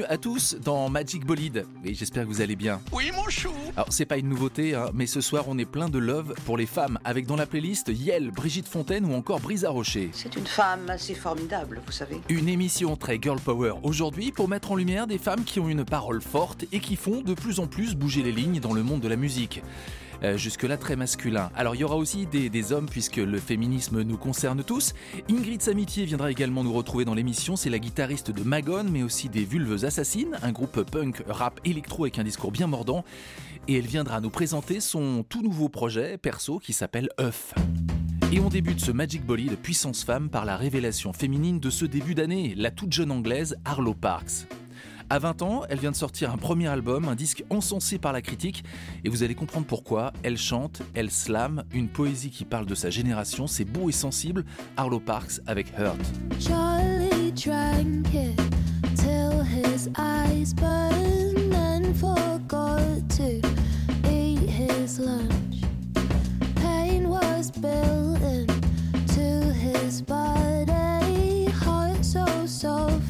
Bienvenue 0.00 0.14
à 0.14 0.18
tous 0.18 0.56
dans 0.64 0.88
Magic 0.88 1.26
Bolide. 1.26 1.66
Et 1.84 1.92
j'espère 1.92 2.22
que 2.22 2.28
vous 2.28 2.40
allez 2.40 2.56
bien. 2.56 2.80
Oui, 2.90 3.10
mon 3.14 3.28
chou 3.28 3.50
Alors, 3.76 3.92
c'est 3.92 4.06
pas 4.06 4.16
une 4.16 4.28
nouveauté, 4.28 4.74
hein, 4.74 4.90
mais 4.94 5.06
ce 5.06 5.20
soir, 5.20 5.44
on 5.48 5.58
est 5.58 5.66
plein 5.66 5.90
de 5.90 5.98
love 5.98 6.34
pour 6.46 6.56
les 6.56 6.64
femmes, 6.64 6.98
avec 7.04 7.26
dans 7.26 7.36
la 7.36 7.44
playlist 7.44 7.88
Yel, 7.88 8.30
Brigitte 8.30 8.66
Fontaine 8.66 9.04
ou 9.04 9.14
encore 9.14 9.40
Brisa 9.40 9.68
Rocher. 9.68 10.08
C'est 10.12 10.36
une 10.36 10.46
femme 10.46 10.88
assez 10.88 11.14
formidable, 11.14 11.82
vous 11.84 11.92
savez. 11.92 12.18
Une 12.30 12.48
émission 12.48 12.96
très 12.96 13.18
girl 13.20 13.38
power 13.40 13.74
aujourd'hui 13.82 14.32
pour 14.32 14.48
mettre 14.48 14.72
en 14.72 14.76
lumière 14.76 15.06
des 15.06 15.18
femmes 15.18 15.44
qui 15.44 15.60
ont 15.60 15.68
une 15.68 15.84
parole 15.84 16.22
forte 16.22 16.64
et 16.72 16.80
qui 16.80 16.96
font 16.96 17.20
de 17.20 17.34
plus 17.34 17.60
en 17.60 17.66
plus 17.66 17.94
bouger 17.94 18.22
les 18.22 18.32
lignes 18.32 18.60
dans 18.60 18.72
le 18.72 18.82
monde 18.82 19.00
de 19.00 19.08
la 19.08 19.16
musique. 19.16 19.62
Euh, 20.22 20.36
jusque-là 20.36 20.76
très 20.76 20.96
masculin. 20.96 21.50
Alors 21.54 21.74
il 21.74 21.80
y 21.80 21.84
aura 21.84 21.96
aussi 21.96 22.26
des, 22.26 22.72
hommes 22.72 22.88
puisque 22.88 23.16
le 23.16 23.38
féminisme 23.38 24.02
nous 24.02 24.18
concerne 24.18 24.62
tous. 24.62 24.92
Ingrid 25.30 25.62
Samitier 25.62 26.04
viendra 26.04 26.30
également 26.30 26.62
nous 26.62 26.72
retrouver 26.72 27.04
dans 27.04 27.14
l'émission, 27.14 27.56
c'est 27.56 27.70
la 27.70 27.78
guitariste 27.78 28.30
de 28.30 28.42
Magon 28.42 28.84
mais 28.84 29.02
aussi 29.02 29.30
des 29.30 29.44
Vulves 29.44 29.84
Assassines, 29.84 30.38
un 30.42 30.52
groupe 30.52 30.82
punk, 30.82 31.22
rap, 31.26 31.58
électro 31.64 32.04
avec 32.04 32.18
un 32.18 32.24
discours 32.24 32.52
bien 32.52 32.66
mordant. 32.66 33.04
Et 33.66 33.78
elle 33.78 33.86
viendra 33.86 34.20
nous 34.20 34.30
présenter 34.30 34.80
son 34.80 35.24
tout 35.26 35.42
nouveau 35.42 35.68
projet 35.68 36.18
perso 36.18 36.58
qui 36.58 36.72
s'appelle 36.72 37.08
œuf. 37.18 37.54
Et 38.32 38.40
on 38.40 38.48
débute 38.48 38.80
ce 38.80 38.92
Magic 38.92 39.24
Bolide 39.24 39.56
Puissance 39.56 40.04
Femme 40.04 40.28
par 40.28 40.44
la 40.44 40.56
révélation 40.56 41.12
féminine 41.12 41.60
de 41.60 41.70
ce 41.70 41.84
début 41.84 42.14
d'année, 42.14 42.54
la 42.56 42.70
toute 42.70 42.92
jeune 42.92 43.10
anglaise 43.10 43.56
Arlo 43.64 43.94
Parks. 43.94 44.46
À 45.12 45.18
20 45.18 45.42
ans, 45.42 45.62
elle 45.68 45.80
vient 45.80 45.90
de 45.90 45.96
sortir 45.96 46.30
un 46.30 46.36
premier 46.36 46.68
album, 46.68 47.08
un 47.08 47.16
disque 47.16 47.42
encensé 47.50 47.98
par 47.98 48.12
la 48.12 48.22
critique, 48.22 48.62
et 49.02 49.08
vous 49.08 49.24
allez 49.24 49.34
comprendre 49.34 49.66
pourquoi. 49.66 50.12
Elle 50.22 50.38
chante, 50.38 50.82
elle 50.94 51.10
slame, 51.10 51.64
une 51.72 51.88
poésie 51.88 52.30
qui 52.30 52.44
parle 52.44 52.64
de 52.64 52.76
sa 52.76 52.90
génération, 52.90 53.48
c'est 53.48 53.64
beau 53.64 53.88
et 53.88 53.92
sensible. 53.92 54.44
Arlo 54.76 55.00
Parks 55.00 55.40
avec 55.48 55.76
Hurt. 55.76 56.00
Charlie 56.38 57.32
drank 57.32 58.14
it 58.14 58.40
till 58.94 59.42
his 59.42 59.88
eyes 59.98 60.54
burned 60.54 61.54
and 61.54 61.92
forgot 61.96 63.00
to 63.16 63.40
eat 64.08 64.48
his 64.48 65.00
lunch. 65.00 65.64
Pain 66.54 67.08
was 67.08 67.50
built 67.50 68.22
into 68.22 69.52
his 69.54 70.02
body, 70.02 71.46
heart 71.50 72.04
so 72.04 72.24
soft 72.46 73.09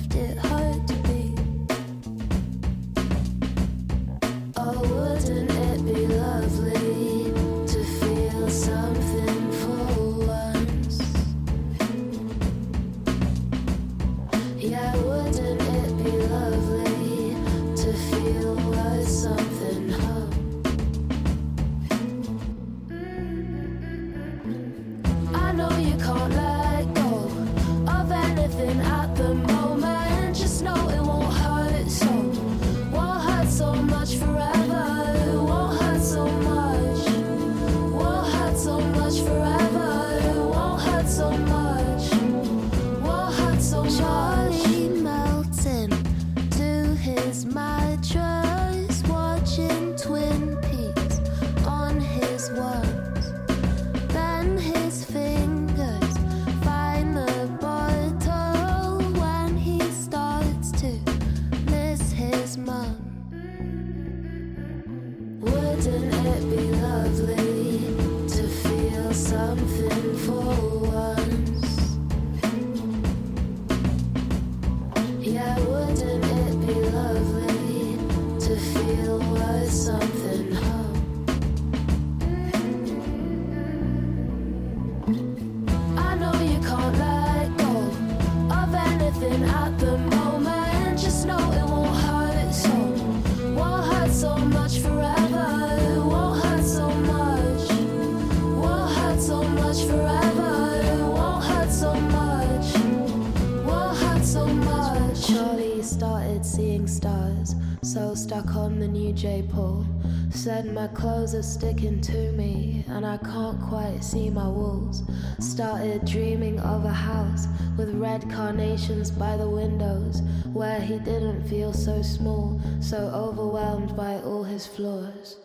J 109.21 109.45
Paul. 109.53 109.85
Said 110.31 110.73
my 110.73 110.87
clothes 110.89 111.35
are 111.35 111.43
sticking 111.43 112.01
to 112.01 112.33
me, 112.33 112.87
and 112.89 113.05
I 113.05 113.19
can't 113.19 113.61
quite 113.61 114.03
see 114.03 114.31
my 114.31 114.49
walls. 114.49 115.03
Started 115.39 116.07
dreaming 116.07 116.59
of 116.61 116.87
a 116.87 116.93
house 116.93 117.47
with 117.77 117.95
red 117.97 118.31
carnations 118.31 119.11
by 119.11 119.37
the 119.37 119.47
windows, 119.47 120.23
where 120.55 120.81
he 120.81 120.99
didn't 121.01 121.47
feel 121.47 121.75
so 121.75 122.01
small, 122.01 122.59
so 122.81 122.97
overwhelmed 122.97 123.95
by 123.95 124.15
all 124.21 124.43
his 124.43 124.67
flaws. 124.67 125.37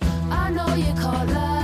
I 0.00 0.50
know 0.50 0.74
you 0.74 0.94
can't 0.94 1.28
let 1.28 1.61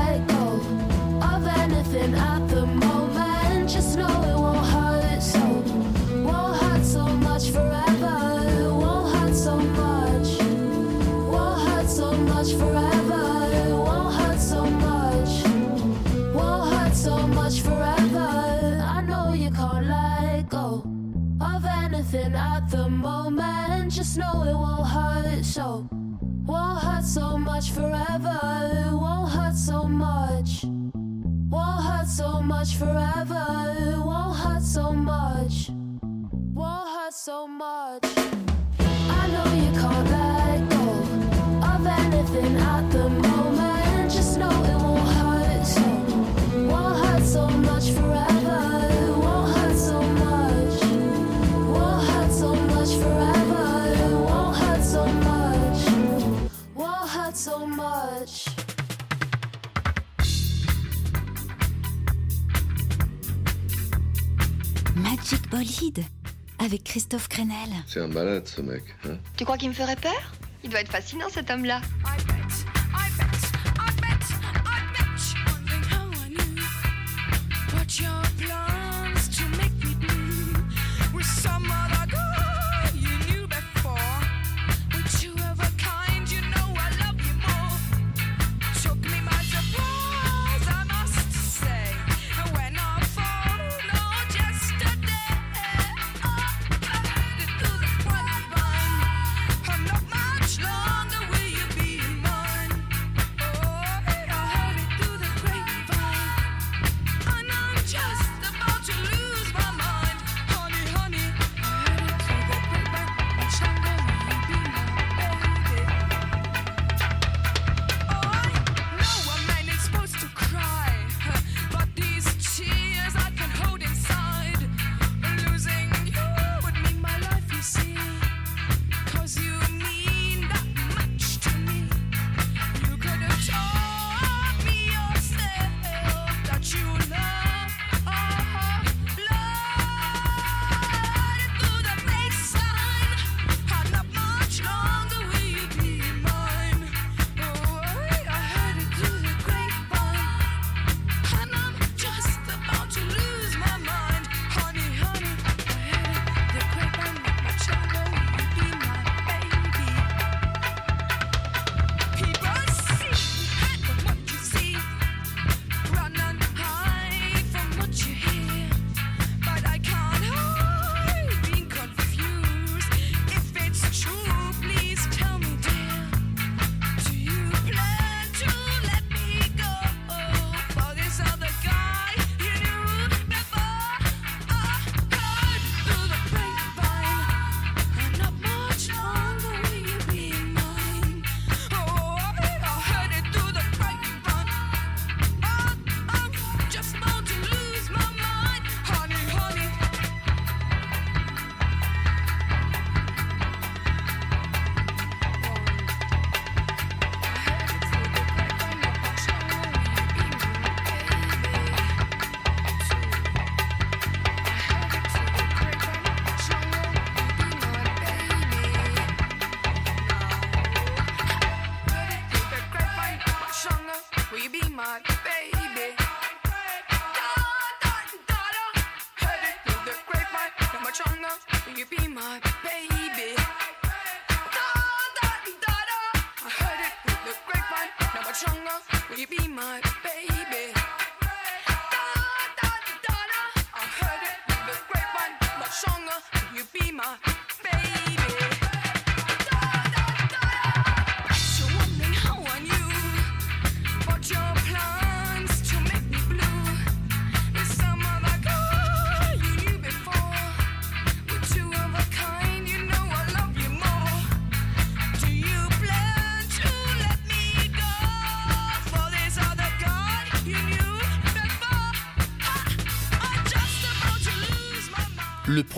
Avec 66.58 66.84
Christophe 66.84 67.28
Crenel. 67.28 67.70
C'est 67.86 68.00
un 68.00 68.08
malade 68.08 68.46
ce 68.46 68.60
mec. 68.60 68.82
Hein 69.06 69.16
Tu 69.36 69.44
crois 69.44 69.56
qu'il 69.56 69.68
me 69.68 69.74
ferait 69.74 69.96
peur? 69.96 70.32
Il 70.64 70.70
doit 70.70 70.80
être 70.80 70.90
fascinant 70.90 71.28
cet 71.30 71.50
homme-là. 71.50 71.80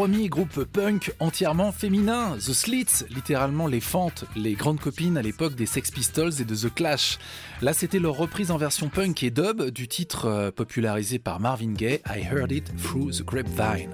Premier 0.01 0.31
groupe 0.31 0.65
punk 0.65 1.13
entièrement 1.21 1.73
féminin, 1.73 2.35
The 2.39 2.55
Slits, 2.55 3.05
littéralement 3.11 3.67
les 3.67 3.81
fentes, 3.81 4.25
les 4.35 4.55
grandes 4.55 4.81
copines 4.81 5.19
à 5.19 5.21
l'époque 5.21 5.55
des 5.55 5.67
Sex 5.67 5.91
Pistols 5.91 6.41
et 6.41 6.47
de 6.47 6.57
The 6.57 6.73
Clash. 6.73 7.19
Là, 7.61 7.75
c'était 7.75 7.99
leur 7.99 8.17
reprise 8.17 8.51
en 8.51 8.57
version 8.57 8.89
punk 8.89 9.23
et 9.23 9.31
dub 9.31 9.63
du 9.69 9.89
titre 9.89 10.25
euh, 10.25 10.51
popularisé 10.51 11.19
par 11.19 11.39
Marvin 11.39 11.73
Gaye, 11.73 12.01
I 12.07 12.23
Heard 12.23 12.51
It 12.51 12.75
Through 12.83 13.11
the 13.11 13.25
Grapevine. 13.27 13.91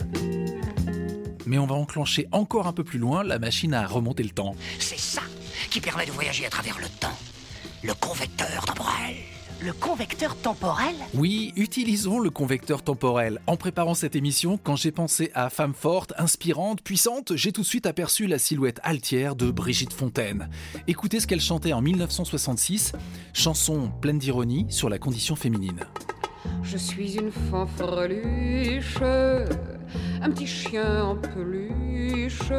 Mais 1.45 1.59
on 1.59 1.67
va 1.67 1.75
enclencher 1.75 2.29
encore 2.31 2.69
un 2.69 2.73
peu 2.73 2.85
plus 2.85 3.01
loin 3.01 3.25
la 3.25 3.41
machine 3.41 3.75
à 3.75 3.85
remonter 3.85 4.23
le 4.23 4.31
temps. 4.31 4.55
C'est 4.79 5.01
ça 5.01 5.23
qui 5.71 5.81
permet 5.81 6.07
de 6.07 6.13
voyager 6.13 6.47
à 6.47 6.51
travers 6.51 6.79
le 6.79 6.89
temps. 7.01 7.19
Le 7.83 7.95
convecteur 7.95 8.65
temporel. 8.65 9.17
Le 9.61 9.73
convecteur 9.73 10.37
temporel 10.37 10.95
Oui, 11.15 11.53
utilisons 11.57 12.19
le 12.19 12.29
convecteur 12.29 12.83
temporel. 12.83 13.41
En 13.47 13.57
préparant 13.57 13.95
cette 13.95 14.15
émission, 14.15 14.59
quand 14.63 14.77
j'ai 14.77 14.93
pensé 14.93 15.31
à 15.35 15.49
femme 15.49 15.73
forte, 15.73 16.13
inspirante, 16.19 16.83
puissante, 16.83 17.35
j'ai 17.37 17.53
tout 17.53 17.63
de 17.63 17.67
suite 17.67 17.87
aperçu 17.87 18.27
la 18.27 18.39
silhouette 18.39 18.81
altière 18.83 19.35
de 19.35 19.51
Brigitte 19.51 19.95
Fontaine. 19.95 20.51
Écoutez 20.89 21.21
ce 21.21 21.27
qu'elle 21.27 21.41
chantait 21.41 21.73
en 21.73 21.81
1966, 21.81 22.93
chanson 23.33 23.91
pleine 24.03 24.19
d'ironie 24.19 24.67
sur 24.69 24.91
la 24.91 24.99
condition 24.99 25.37
féminine. 25.37 25.81
Je 26.63 26.77
suis 26.77 27.17
une 27.17 27.33
fanfreluche, 27.33 29.01
un 29.01 30.31
petit 30.31 30.47
chien 30.47 31.03
en 31.03 31.17
peluche. 31.17 32.53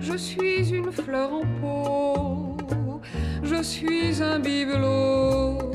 Je 0.00 0.16
suis 0.16 0.70
une 0.70 0.90
fleur 0.90 1.32
en 1.32 1.46
pot, 1.60 2.56
je 3.42 3.62
suis 3.62 4.22
un 4.22 4.38
bibelot. 4.38 5.70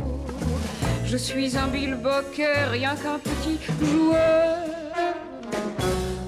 Je 1.06 1.18
suis 1.18 1.56
un 1.56 1.68
bilboquet, 1.68 2.66
rien 2.72 2.96
qu'un 2.96 3.20
petit 3.20 3.58
joueur. 3.80 4.58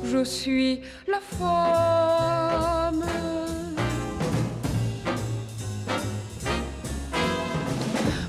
Je 0.05 0.23
suis 0.23 0.81
la 1.07 1.19
femme. 1.19 3.03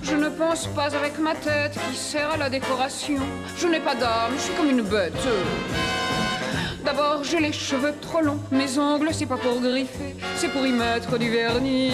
Je 0.02 0.14
ne 0.16 0.28
pense 0.30 0.66
pas 0.68 0.96
avec 0.96 1.18
ma 1.18 1.34
tête 1.34 1.78
qui 1.90 1.96
sert 1.96 2.30
à 2.30 2.36
la 2.38 2.50
décoration. 2.50 3.20
Je 3.56 3.68
n'ai 3.68 3.80
pas 3.80 3.94
d'âme, 3.94 4.32
je 4.36 4.40
suis 4.40 4.54
comme 4.54 4.70
une 4.70 4.82
bête. 4.82 5.12
D'abord, 6.90 7.22
j'ai 7.22 7.38
les 7.38 7.52
cheveux 7.52 7.92
trop 8.00 8.22
longs. 8.22 8.40
Mes 8.50 8.78
ongles, 8.78 9.10
c'est 9.12 9.26
pas 9.26 9.36
pour 9.36 9.60
griffer, 9.60 10.16
c'est 10.36 10.48
pour 10.48 10.66
y 10.66 10.72
mettre 10.72 11.18
du 11.18 11.28
vernis. 11.28 11.92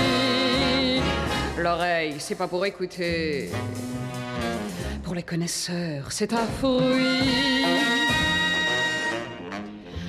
L'oreille, 1.58 2.14
c'est 2.18 2.36
pas 2.36 2.46
pour 2.46 2.64
écouter. 2.64 3.50
Pour 5.02 5.16
les 5.16 5.24
connaisseurs, 5.24 6.12
c'est 6.12 6.32
un 6.32 6.46
fruit. 6.58 7.64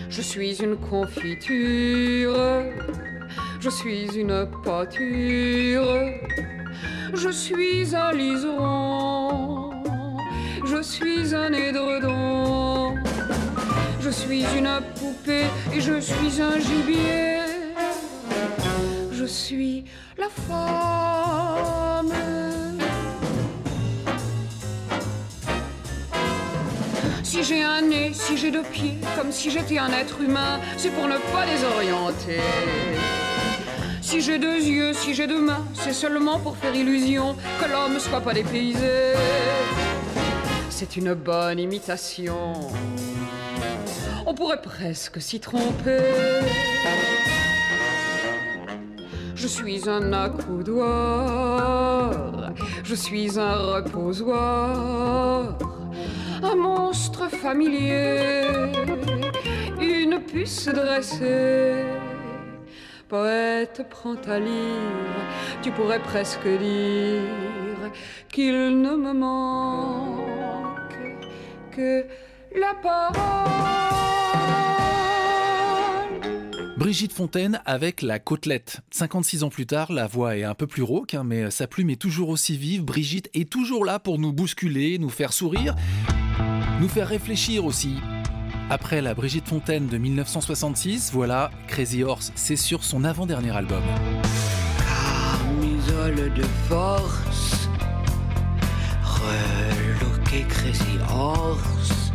Je 0.07 0.21
suis 0.21 0.61
une 0.61 0.77
confiture. 0.77 2.37
Je 3.59 3.69
suis 3.71 4.05
une 4.15 4.47
pâture. 4.63 5.97
Je 7.11 7.29
suis 7.31 7.95
un 7.95 8.11
liseron. 8.11 9.71
Je 10.63 10.79
suis 10.83 11.33
un 11.33 11.51
édredon. 11.53 12.54
Je 14.05 14.11
suis 14.11 14.45
une 14.55 14.69
poupée 14.99 15.47
et 15.73 15.81
je 15.81 15.99
suis 15.99 16.39
un 16.39 16.59
gibier. 16.59 17.39
Je 19.11 19.25
suis 19.25 19.83
la 20.15 20.29
femme. 20.29 22.13
Si 27.23 27.43
j'ai 27.43 27.63
un 27.63 27.81
nez, 27.81 28.11
si 28.13 28.37
j'ai 28.37 28.51
deux 28.51 28.61
pieds, 28.61 28.99
comme 29.17 29.31
si 29.31 29.49
j'étais 29.49 29.79
un 29.79 29.91
être 29.91 30.21
humain, 30.21 30.59
c'est 30.77 30.91
pour 30.91 31.07
ne 31.07 31.17
pas 31.33 31.47
désorienter. 31.47 32.41
Si 34.03 34.21
j'ai 34.21 34.37
deux 34.37 34.61
yeux, 34.61 34.93
si 34.93 35.15
j'ai 35.15 35.25
deux 35.25 35.41
mains, 35.41 35.65
c'est 35.73 35.93
seulement 35.93 36.37
pour 36.39 36.55
faire 36.57 36.75
illusion 36.75 37.35
que 37.59 37.67
l'homme 37.67 37.97
soit 37.97 38.21
pas 38.21 38.35
dépaysé. 38.35 39.15
C'est 40.69 40.95
une 40.95 41.15
bonne 41.15 41.57
imitation. 41.57 42.53
On 44.35 44.37
pourrait 44.37 44.61
presque 44.61 45.21
s'y 45.21 45.39
tromper. 45.39 46.41
Je 49.33 49.47
suis 49.47 49.87
un 49.89 50.11
accoudoir, 50.11 50.91
je 52.83 52.95
suis 52.95 53.39
un 53.39 53.55
reposoir, 53.75 55.57
un 56.43 56.55
monstre 56.55 57.29
familier, 57.29 58.51
une 59.79 60.19
puce 60.19 60.67
dressée. 60.67 61.85
Poète, 63.07 63.85
prends 63.89 64.17
ta 64.17 64.37
lyre, 64.37 65.15
tu 65.61 65.71
pourrais 65.71 66.01
presque 66.01 66.45
dire 66.45 67.21
qu'il 68.33 68.81
ne 68.81 68.97
me 68.97 69.13
manque 69.13 70.99
que 71.71 72.05
la 72.53 72.73
parole. 72.83 74.04
Brigitte 76.77 77.13
Fontaine 77.13 77.61
avec 77.65 78.01
la 78.01 78.19
côtelette. 78.19 78.81
56 78.91 79.43
ans 79.43 79.49
plus 79.49 79.65
tard, 79.65 79.93
la 79.93 80.07
voix 80.07 80.35
est 80.35 80.43
un 80.43 80.55
peu 80.55 80.67
plus 80.67 80.83
rauque, 80.83 81.13
hein, 81.13 81.23
mais 81.23 81.49
sa 81.49 81.67
plume 81.67 81.89
est 81.89 82.01
toujours 82.01 82.27
aussi 82.29 82.57
vive. 82.57 82.83
Brigitte 82.83 83.29
est 83.33 83.49
toujours 83.49 83.85
là 83.85 83.97
pour 83.97 84.19
nous 84.19 84.33
bousculer, 84.33 84.97
nous 84.99 85.09
faire 85.09 85.31
sourire, 85.31 85.73
nous 86.81 86.89
faire 86.89 87.07
réfléchir 87.07 87.63
aussi. 87.63 87.95
Après 88.69 89.01
la 89.01 89.13
Brigitte 89.13 89.47
Fontaine 89.47 89.87
de 89.87 89.97
1966, 89.97 91.11
voilà 91.13 91.49
Crazy 91.67 92.03
Horse, 92.03 92.33
c'est 92.35 92.57
sur 92.57 92.83
son 92.83 93.05
avant-dernier 93.05 93.55
album. 93.55 93.83
Camisole 94.77 96.33
de 96.33 96.43
force, 96.67 97.69
reloqué 99.01 100.43
Crazy 100.49 100.97
Horse. 101.09 102.11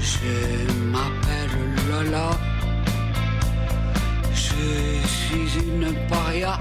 Je 0.00 0.72
m'appelle 0.90 1.50
Lola, 1.90 2.30
suis 5.26 5.58
une 5.60 5.92
paria. 6.08 6.58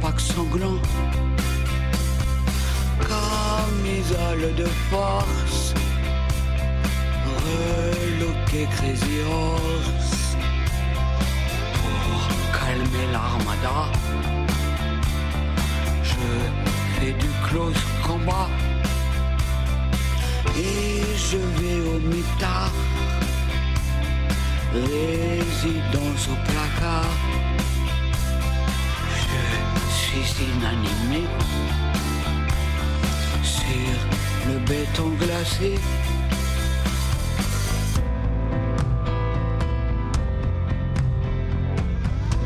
Tampacs 0.00 0.20
sanglants, 0.20 0.80
camisole 3.08 4.54
de 4.54 4.66
force, 4.90 5.74
reloqué 7.44 8.66
crazy 8.76 9.20
horse, 9.30 10.36
pour 11.74 12.58
calmer 12.58 13.06
l'armada. 13.12 13.90
Je 16.02 17.00
fais 17.00 17.12
du 17.12 17.28
close 17.48 17.82
combat 18.06 18.48
et 20.56 21.02
je 21.16 21.38
vais 21.58 21.80
au 21.88 21.98
mitard, 22.00 22.72
résidence 24.72 26.28
au 26.28 26.36
placard. 26.50 27.29
Je 30.12 30.22
suis 30.22 30.44
inanimé 30.44 31.24
sur 33.42 34.48
le 34.48 34.58
béton 34.66 35.10
glacé. 35.20 35.74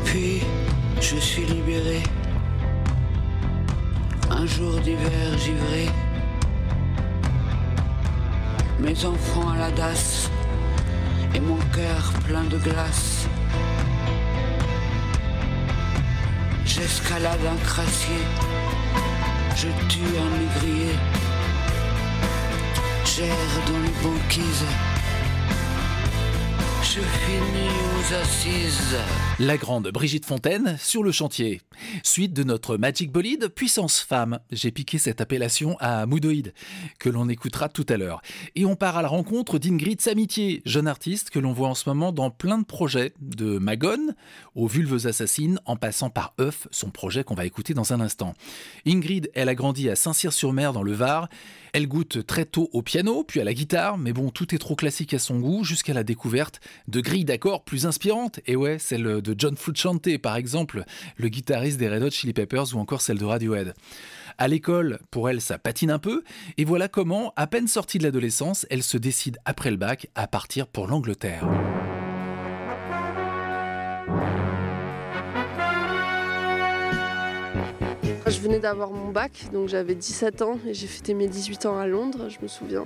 Puis 0.05 0.41
je 1.01 1.15
suis 1.17 1.45
libéré. 1.45 2.03
Un 4.29 4.45
jour 4.45 4.79
d'hiver 4.81 5.37
givré. 5.39 5.89
Mes 8.79 9.05
enfants 9.05 9.49
à 9.49 9.57
la 9.57 9.71
dasse 9.71 10.29
et 11.33 11.39
mon 11.39 11.57
cœur 11.73 12.13
plein 12.25 12.43
de 12.43 12.57
glace. 12.59 13.14
J'escalade 16.87 17.39
un 17.51 17.65
crassier, 17.65 18.21
je 19.55 19.69
tue 19.89 20.01
un 20.19 20.37
négrier, 20.37 20.93
j'erre 23.03 23.55
dans 23.65 23.79
les 23.79 23.95
banquises, 24.03 24.65
La 29.39 29.57
grande 29.57 29.89
Brigitte 29.89 30.25
Fontaine 30.25 30.77
sur 30.79 31.03
le 31.03 31.11
chantier. 31.11 31.61
Suite 32.03 32.31
de 32.31 32.43
notre 32.43 32.77
Magic 32.77 33.11
Bolide 33.11 33.49
Puissance 33.49 33.99
Femme. 33.99 34.39
J'ai 34.49 34.71
piqué 34.71 34.97
cette 34.97 35.19
appellation 35.19 35.75
à 35.81 36.05
Moodoïd, 36.05 36.53
que 36.97 37.09
l'on 37.09 37.27
écoutera 37.27 37.67
tout 37.67 37.85
à 37.89 37.97
l'heure. 37.97 38.21
Et 38.55 38.63
on 38.63 38.77
part 38.77 38.95
à 38.95 39.01
la 39.01 39.09
rencontre 39.09 39.59
d'Ingrid 39.59 39.99
Samitier, 39.99 40.61
jeune 40.65 40.87
artiste 40.87 41.31
que 41.31 41.39
l'on 41.39 41.51
voit 41.51 41.67
en 41.67 41.75
ce 41.75 41.89
moment 41.89 42.13
dans 42.13 42.29
plein 42.29 42.59
de 42.59 42.65
projets, 42.65 43.13
de 43.19 43.57
Magone 43.57 44.15
aux 44.53 44.67
Vulves 44.67 45.05
Assassines, 45.05 45.59
en 45.65 45.75
passant 45.75 46.09
par 46.09 46.33
Euf, 46.39 46.67
son 46.71 46.91
projet 46.91 47.25
qu'on 47.25 47.35
va 47.35 47.45
écouter 47.45 47.73
dans 47.73 47.91
un 47.91 47.99
instant. 47.99 48.35
Ingrid, 48.87 49.29
elle 49.33 49.49
a 49.49 49.55
grandi 49.55 49.89
à 49.89 49.97
Saint-Cyr-sur-Mer 49.97 50.71
dans 50.71 50.83
le 50.83 50.93
Var. 50.93 51.27
Elle 51.75 51.89
goûte 51.89 52.25
très 52.25 52.45
tôt 52.45 52.69
au 52.71 52.81
piano, 52.81 53.25
puis 53.25 53.41
à 53.41 53.43
la 53.43 53.53
guitare, 53.53 53.97
mais 53.97 54.13
bon, 54.13 54.29
tout 54.29 54.55
est 54.55 54.59
trop 54.59 54.77
classique 54.77 55.13
à 55.13 55.19
son 55.19 55.41
goût, 55.41 55.65
jusqu'à 55.65 55.93
la 55.93 56.05
découverte 56.05 56.61
de 56.87 57.01
grilles 57.01 57.25
d'accords 57.25 57.65
plus 57.65 57.85
inspirantes. 57.85 58.39
Et 58.45 58.55
ouais, 58.55 58.79
celle 58.79 59.21
de 59.21 59.35
John 59.37 59.57
Frusciante, 59.57 60.17
par 60.19 60.37
exemple, 60.37 60.85
le 61.17 61.27
guitariste 61.27 61.77
des 61.77 61.89
Red 61.89 62.03
Hot 62.03 62.11
Chili 62.11 62.31
Peppers, 62.31 62.73
ou 62.73 62.79
encore 62.79 63.01
celle 63.01 63.17
de 63.17 63.25
Radiohead. 63.25 63.73
À 64.37 64.47
l'école, 64.47 64.99
pour 65.11 65.29
elle, 65.29 65.41
ça 65.41 65.57
patine 65.57 65.91
un 65.91 65.99
peu, 65.99 66.23
et 66.57 66.63
voilà 66.63 66.87
comment, 66.87 67.33
à 67.35 67.45
peine 67.45 67.67
sortie 67.67 67.97
de 67.97 68.03
l'adolescence, 68.03 68.65
elle 68.69 68.81
se 68.81 68.95
décide 68.95 69.37
après 69.43 69.69
le 69.69 69.75
bac 69.75 70.07
à 70.15 70.27
partir 70.27 70.67
pour 70.67 70.87
l'Angleterre. 70.87 71.45
Venais 78.45 78.59
d'avoir 78.59 78.91
mon 78.91 79.11
bac, 79.11 79.31
donc 79.53 79.69
j'avais 79.69 79.95
17 79.95 80.43
ans 80.43 80.59
et 80.67 80.73
j'ai 80.75 80.85
fêté 80.85 81.15
mes 81.15 81.27
18 81.27 81.65
ans 81.65 81.79
à 81.79 81.87
Londres, 81.87 82.29
je 82.29 82.37
me 82.43 82.47
souviens. 82.47 82.85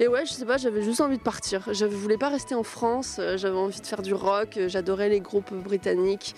Et 0.00 0.08
ouais, 0.08 0.26
je 0.26 0.32
sais 0.32 0.44
pas, 0.44 0.56
j'avais 0.56 0.82
juste 0.82 1.00
envie 1.00 1.18
de 1.18 1.22
partir. 1.22 1.72
Je 1.72 1.84
voulais 1.84 2.16
pas 2.16 2.28
rester 2.28 2.56
en 2.56 2.64
France, 2.64 3.18
euh, 3.20 3.36
j'avais 3.36 3.56
envie 3.56 3.80
de 3.80 3.86
faire 3.86 4.02
du 4.02 4.12
rock, 4.12 4.56
euh, 4.56 4.68
j'adorais 4.68 5.08
les 5.08 5.20
groupes 5.20 5.54
britanniques. 5.54 6.34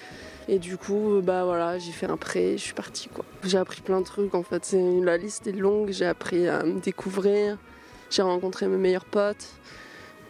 Et 0.47 0.59
du 0.59 0.77
coup, 0.77 1.15
euh, 1.15 1.23
bah 1.23 1.45
voilà, 1.45 1.79
j'ai 1.79 1.93
fait 1.93 2.05
un 2.05 2.19
prêt, 2.19 2.59
je 2.59 2.63
suis 2.63 2.75
partie 2.75 3.09
quoi. 3.09 3.25
J'ai 3.45 3.57
appris 3.57 3.81
plein 3.81 4.01
de 4.01 4.07
trucs 4.07 4.35
en 4.35 4.43
fait, 4.43 4.77
la 5.03 5.17
liste 5.17 5.47
est 5.47 5.53
longue, 5.53 5.91
j'ai 5.93 6.07
appris 6.07 6.47
à 6.47 6.63
me 6.63 6.81
découvrir, 6.81 7.57
j'ai 8.11 8.23
rencontré 8.23 8.67
mes 8.67 8.77
meilleurs 8.77 9.07
potes. 9.07 9.49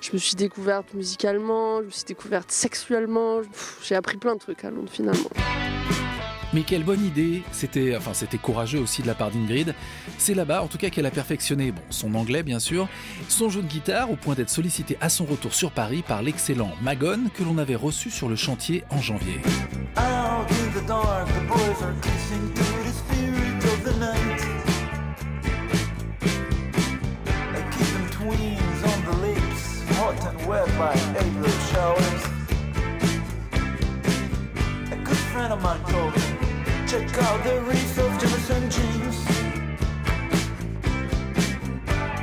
Je 0.01 0.13
me 0.13 0.19
suis 0.19 0.37
découverte 0.37 0.95
musicalement, 0.95 1.81
je 1.81 1.87
me 1.87 1.91
suis 1.91 2.05
découverte 2.05 2.53
sexuellement, 2.53 3.41
j'ai 3.83 3.97
appris 3.97 4.19
plein 4.19 4.35
de 4.35 4.41
trucs 4.41 4.65
à 4.65 4.71
Londres 4.71 4.91
finalement. 4.91 5.31
Mais 6.53 6.63
quelle 6.63 6.83
bonne 6.83 7.05
idée 7.05 7.43
C'était 7.53 7.97
enfin, 7.97 8.13
c'était 8.13 8.39
courageux 8.39 8.81
aussi 8.81 9.03
de 9.03 9.07
la 9.07 9.15
part 9.15 9.31
d'Ingrid. 9.31 9.75
C'est 10.19 10.35
là-bas, 10.35 10.63
en 10.63 10.67
tout 10.67 10.79
cas, 10.79 10.91
qu'elle 10.91 11.07
a 11.07 11.11
perfectionné 11.11 11.73
son 11.91 12.15
anglais, 12.15 12.43
bien 12.43 12.59
sûr, 12.59 12.89
son 13.29 13.49
jeu 13.49 13.63
de 13.63 13.69
guitare, 13.69 14.11
au 14.11 14.17
point 14.17 14.35
d'être 14.35 14.51
sollicité 14.51 14.97
à 15.01 15.09
son 15.09 15.25
retour 15.25 15.55
sur 15.55 15.71
Paris 15.71 16.03
par 16.07 16.23
l'excellent 16.23 16.73
Magone 16.83 17.29
que 17.35 17.45
l'on 17.45 17.59
avait 17.59 17.77
reçu 17.77 18.11
sur 18.11 18.29
le 18.29 18.37
chantier 18.37 18.85
en 18.91 19.01
janvier. 19.01 19.41
Check 36.91 37.23
out 37.23 37.45
the 37.45 37.61
reef 37.61 37.99
of 37.99 38.19
Jefferson 38.19 38.69
James. 38.69 39.17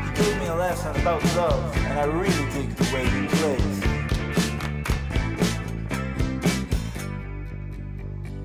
He 0.03 0.09
gave 0.21 0.35
me 0.41 0.47
a 0.47 0.55
lesson 0.55 0.93
about 0.99 1.23
love, 1.37 1.77
and 1.77 1.97
I 1.97 2.03
really 2.03 2.45
dig 2.51 2.75
the 2.75 2.83
way 2.93 3.05
he 3.05 3.27
plays. 3.27 3.81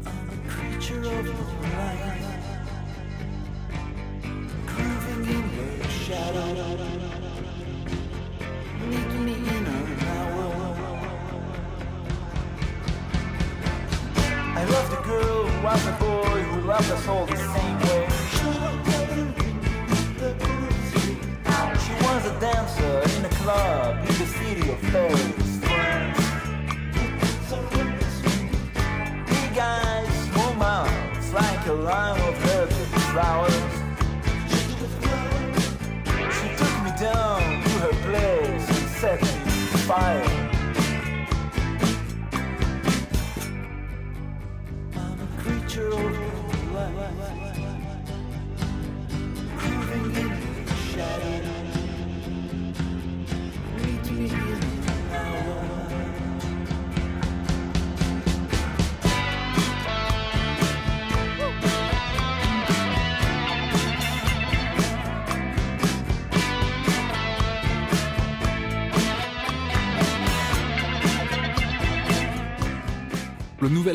I'm 0.07 0.29
a 0.31 0.49
creature 0.49 1.03
of 1.03 1.25
the 1.27 1.33
light, 1.75 2.23
grooving 4.67 5.25
in 5.29 5.45
the 5.81 5.89
shadow. 5.89 6.49
Meet 8.89 9.13
me 9.27 9.62
I 14.73 14.75
love 14.75 14.91
the 14.91 15.03
girl 15.03 15.47
who 15.49 15.65
was 15.67 15.85
the 15.85 15.93
boy 15.93 16.41
who 16.41 16.61
loved 16.67 16.91
us 16.91 17.07
all 17.07 17.27
the 17.27 17.37
same 17.37 17.79
way. 17.81 18.09
She 21.85 21.93
was 22.03 22.25
a 22.25 22.41
dancer 22.41 23.03
in 23.19 23.25
a 23.27 23.29
club 23.43 23.99
in 23.99 24.15
the 24.17 24.27
city 24.27 24.71
of 24.71 24.81
Paris, 24.91 25.59
Big 29.27 29.59
eyes, 29.59 30.09
small 30.31 30.55
mouths, 30.55 31.33
like 31.35 31.67
a 31.67 31.73
line 31.73 32.21
of 32.23 32.35
perfect 32.41 32.95
flowers. 33.13 33.73
She 36.33 36.49
took 36.57 36.75
me 36.83 36.93
down 36.99 37.41
to 37.63 37.71
her 37.85 37.95
place 38.09 38.67
and 38.71 38.89
set 38.89 39.21
me 39.21 39.29
fire. 39.85 40.32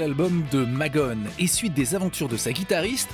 Album 0.08 0.46
de 0.54 0.64
Magone 0.64 1.28
et 1.38 1.48
suite 1.48 1.74
des 1.74 1.94
aventures 1.94 2.30
de 2.30 2.38
sa 2.38 2.54
guitariste, 2.54 3.10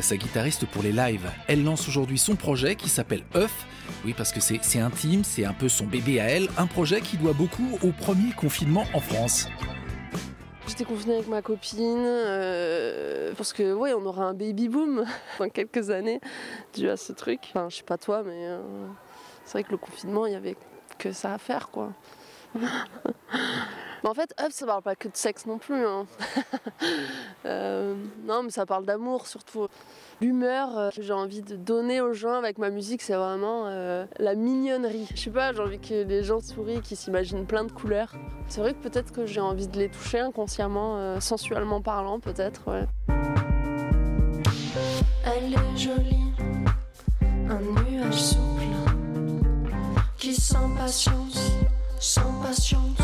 sa 0.00 0.16
guitariste 0.16 0.66
pour 0.66 0.82
les 0.82 0.90
lives. 0.90 1.30
Elle 1.46 1.62
lance 1.62 1.86
aujourd'hui 1.86 2.18
son 2.18 2.34
projet 2.34 2.74
qui 2.74 2.88
s'appelle 2.88 3.22
Euf. 3.36 3.64
Oui, 4.04 4.12
parce 4.12 4.32
que 4.32 4.40
c'est 4.40 4.58
c'est 4.60 4.80
intime, 4.80 5.22
c'est 5.22 5.44
un 5.44 5.52
peu 5.52 5.68
son 5.68 5.86
bébé 5.86 6.18
à 6.18 6.24
elle, 6.24 6.48
un 6.58 6.66
projet 6.66 7.00
qui 7.00 7.16
doit 7.16 7.32
beaucoup 7.32 7.78
au 7.84 7.92
premier 7.92 8.32
confinement 8.32 8.84
en 8.92 8.98
France. 8.98 9.46
J'étais 10.66 10.84
confinée 10.84 11.14
avec 11.14 11.28
ma 11.28 11.42
copine 11.42 12.02
euh, 12.06 13.32
parce 13.36 13.52
que 13.52 13.72
ouais, 13.72 13.94
on 13.94 14.04
aura 14.04 14.24
un 14.24 14.34
baby 14.34 14.68
boom 14.68 15.04
dans 15.38 15.48
quelques 15.48 15.90
années 15.90 16.20
dû 16.74 16.88
à 16.88 16.96
ce 16.96 17.12
truc. 17.12 17.38
Enfin, 17.50 17.68
je 17.68 17.76
sais 17.76 17.82
pas 17.84 17.98
toi, 17.98 18.24
mais 18.24 18.48
euh, 18.48 18.58
c'est 19.44 19.52
vrai 19.52 19.62
que 19.62 19.70
le 19.70 19.78
confinement, 19.78 20.26
il 20.26 20.32
y 20.32 20.36
avait 20.36 20.56
que 20.98 21.12
ça 21.12 21.34
à 21.34 21.38
faire, 21.38 21.70
quoi. 21.70 21.92
mais 24.02 24.08
en 24.08 24.14
fait, 24.14 24.34
Up, 24.40 24.50
ça 24.50 24.66
parle 24.66 24.82
pas 24.82 24.96
que 24.96 25.08
de 25.08 25.16
sexe 25.16 25.46
non 25.46 25.58
plus. 25.58 25.84
hein. 25.86 26.06
Euh, 27.44 27.94
non, 28.24 28.44
mais 28.44 28.50
ça 28.50 28.66
parle 28.66 28.84
d'amour 28.84 29.26
surtout. 29.26 29.66
L'humeur 30.20 30.78
euh, 30.78 30.90
que 30.90 31.02
j'ai 31.02 31.12
envie 31.12 31.42
de 31.42 31.56
donner 31.56 32.00
aux 32.00 32.12
gens 32.12 32.34
avec 32.34 32.58
ma 32.58 32.70
musique, 32.70 33.02
c'est 33.02 33.14
vraiment 33.16 33.64
euh, 33.66 34.04
la 34.18 34.36
mignonnerie. 34.36 35.08
Je 35.14 35.20
sais 35.22 35.30
pas, 35.30 35.52
j'ai 35.52 35.60
envie 35.60 35.80
que 35.80 36.04
les 36.04 36.22
gens 36.22 36.38
sourient, 36.40 36.80
qu'ils 36.80 36.96
s'imaginent 36.96 37.44
plein 37.44 37.64
de 37.64 37.72
couleurs. 37.72 38.12
C'est 38.46 38.60
vrai 38.60 38.74
que 38.74 38.78
peut-être 38.78 39.12
que 39.12 39.26
j'ai 39.26 39.40
envie 39.40 39.66
de 39.66 39.76
les 39.76 39.88
toucher 39.88 40.20
inconsciemment, 40.20 41.20
sensuellement 41.20 41.82
parlant, 41.82 42.20
peut-être. 42.20 42.62
Ouais. 42.68 42.86
Elle 45.24 45.52
est 45.54 45.76
jolie, 45.76 46.32
un 47.50 47.60
nuage 47.60 48.14
souple 48.22 48.62
qui 50.16 50.34
sans 50.34 50.70
patience, 50.76 51.50
sans 51.98 52.40
patience, 52.40 53.01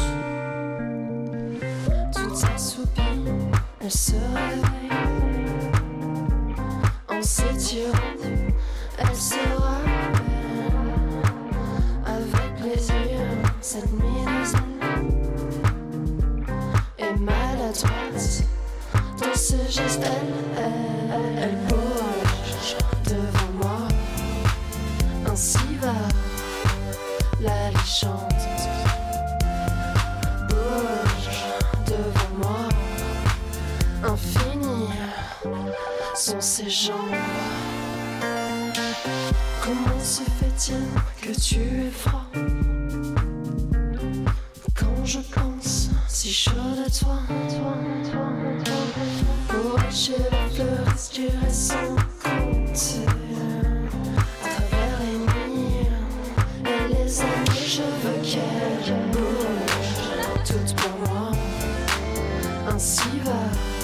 elle 3.80 3.90
se 3.90 4.12
réveille 4.12 4.90
en 7.08 7.22
s'étirant, 7.22 7.92
elle 8.98 9.16
se 9.16 9.34
rappelle 9.56 10.28
avec 12.04 12.56
plaisir 12.56 13.20
cette 13.60 13.92
mise 13.92 14.54
et 16.98 17.18
maladroite 17.20 18.42
dans 19.18 19.34
ce 19.34 19.56
geste, 19.70 20.00
elle, 20.04 20.64
elle, 20.64 21.42
elle 21.42 21.58
bouge 21.68 22.76
devant 23.04 23.52
moi. 23.60 23.88
Ainsi 25.30 25.58
va 25.80 25.94
la 27.40 27.70
légende. 27.70 28.27
Comment 39.62 40.00
se 40.02 40.20
fait-il 40.22 40.85
que 41.22 41.40
tu 41.40 41.61
es 41.61 41.90
froid? 41.90 42.26
Quand 44.74 45.02
je 45.02 45.20
pense, 45.20 45.88
si 46.09 46.31
chaud 46.31 46.50
de 46.52 46.90
toi, 46.90 47.20
toi, 47.26 47.74
toi, 48.11 48.28
toi. 48.64 48.76
Pour 49.48 49.78
lâcher 49.78 50.12
les 50.18 50.54
fleurs, 50.54 50.85
respirer 50.92 51.50
sans 51.50 51.96
compter. 52.22 53.07
À 54.44 54.48
travers 54.50 54.98
les 55.00 55.18
nuits 55.20 55.88
et 56.66 56.92
les 56.92 57.20
années, 57.22 57.66
je 57.66 57.83
veux 58.02 58.20
qu'elle 58.22 59.11
bouge. 59.11 60.44
Toute 60.44 60.74
pour 60.76 60.96
moi, 61.09 61.31
ainsi 62.70 63.09
va 63.24 63.77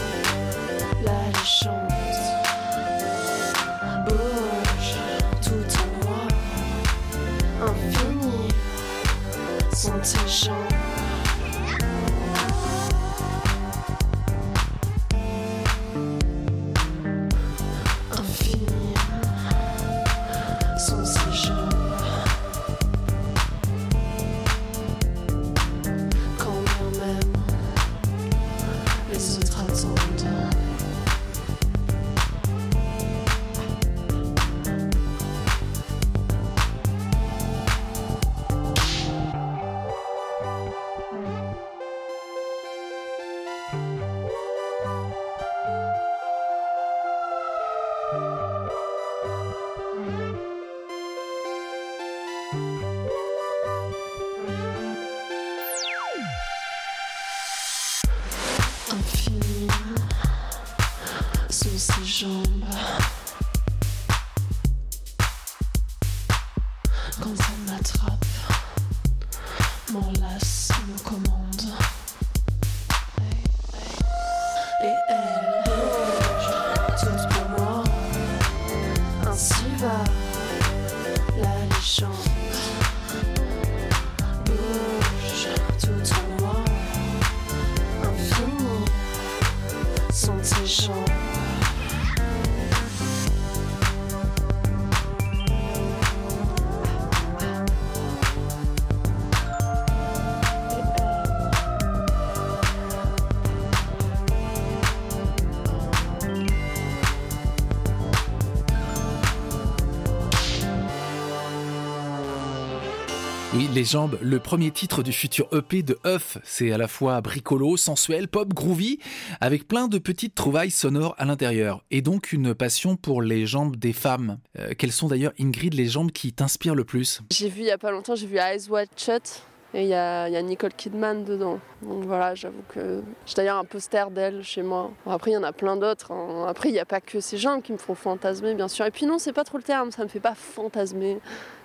Les 113.85 113.90
Jambes, 113.90 114.16
le 114.23 114.38
premier 114.38 114.70
titre 114.70 115.03
du 115.03 115.12
futur 115.12 115.47
EP 115.53 115.83
de 115.83 115.99
Huff. 116.07 116.38
C'est 116.42 116.73
à 116.73 116.79
la 116.79 116.88
fois 116.88 117.20
bricolo, 117.20 117.77
sensuel, 117.77 118.29
pop, 118.29 118.55
groovy, 118.55 118.99
avec 119.42 119.68
plein 119.68 119.88
de 119.88 119.99
petites 119.99 120.35
trouvailles 120.35 120.70
sonores 120.70 121.14
à 121.18 121.27
l'intérieur. 121.27 121.85
Et 121.90 122.01
donc 122.01 122.33
une 122.33 122.55
passion 122.55 122.97
pour 122.97 123.20
les 123.20 123.44
jambes 123.44 123.77
des 123.77 123.92
femmes. 123.92 124.38
Euh, 124.59 124.73
quelles 124.79 124.90
sont 124.90 125.09
d'ailleurs, 125.09 125.35
Ingrid, 125.38 125.75
les 125.75 125.85
jambes 125.85 126.12
qui 126.12 126.33
t'inspirent 126.33 126.75
le 126.75 126.85
plus? 126.85 127.20
J'ai 127.31 127.51
vu 127.51 127.61
il 127.61 127.66
y 127.66 127.70
a 127.70 127.77
pas 127.77 127.90
longtemps, 127.90 128.14
j'ai 128.14 128.27
vu 128.27 128.38
Eyes 128.38 128.70
Wide 128.70 128.88
Shut 128.97 129.42
et 129.75 129.83
il 129.83 129.88
y 129.88 129.92
a, 129.92 130.31
Nicole 130.40 130.73
Kidman 130.73 131.23
dedans. 131.23 131.61
Donc 131.83 132.07
voilà, 132.07 132.35
j'avoue 132.35 132.62
que 132.70 133.03
j'ai 133.27 133.35
d'ailleurs 133.35 133.59
un 133.59 133.66
poster 133.66 134.11
d'elle 134.11 134.42
chez 134.42 134.62
moi. 134.62 134.92
Après, 135.05 135.33
il 135.33 135.35
y 135.35 135.37
en 135.37 135.42
a 135.42 135.53
plein 135.53 135.77
d'autres. 135.77 136.11
hein. 136.11 136.47
Après, 136.49 136.70
il 136.70 136.73
n'y 136.73 136.79
a 136.79 136.87
pas 136.87 137.03
que 137.03 137.20
ces 137.20 137.37
jambes 137.37 137.61
qui 137.61 137.73
me 137.73 137.79
font 137.79 137.94
fantasmer, 137.94 138.55
bien 138.55 138.68
sûr. 138.68 138.87
Et 138.87 138.90
puis 138.90 139.05
non, 139.05 139.18
c'est 139.18 139.35
pas 139.35 139.44
trop 139.44 139.59
le 139.59 139.62
terme, 139.62 139.90
ça 139.90 140.05
me 140.05 140.09
fait 140.09 140.20
pas 140.20 140.35
fantasmer. 140.35 141.18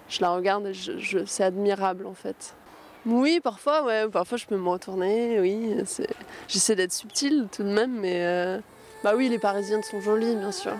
Je 0.09 0.21
la 0.21 0.31
regarde 0.31 0.67
et 0.67 0.73
je, 0.73 0.97
je- 0.97 1.25
c'est 1.25 1.43
admirable 1.43 2.05
en 2.07 2.13
fait. 2.13 2.55
Oui, 3.05 3.39
parfois, 3.41 3.85
ouais, 3.85 4.07
parfois 4.09 4.37
je 4.37 4.45
peux 4.45 4.57
me 4.57 4.67
retourner, 4.69 5.39
oui. 5.39 5.75
c'est- 5.85 6.09
J'essaie 6.47 6.75
d'être 6.75 6.91
subtile 6.93 7.47
tout 7.51 7.63
de 7.63 7.69
même, 7.69 7.99
mais 7.99 8.25
euh, 8.25 8.59
bah 9.03 9.13
oui, 9.15 9.29
les 9.29 9.39
Parisiennes 9.39 9.83
sont 9.83 10.01
jolies, 10.01 10.35
bien 10.35 10.51
sûr. 10.51 10.73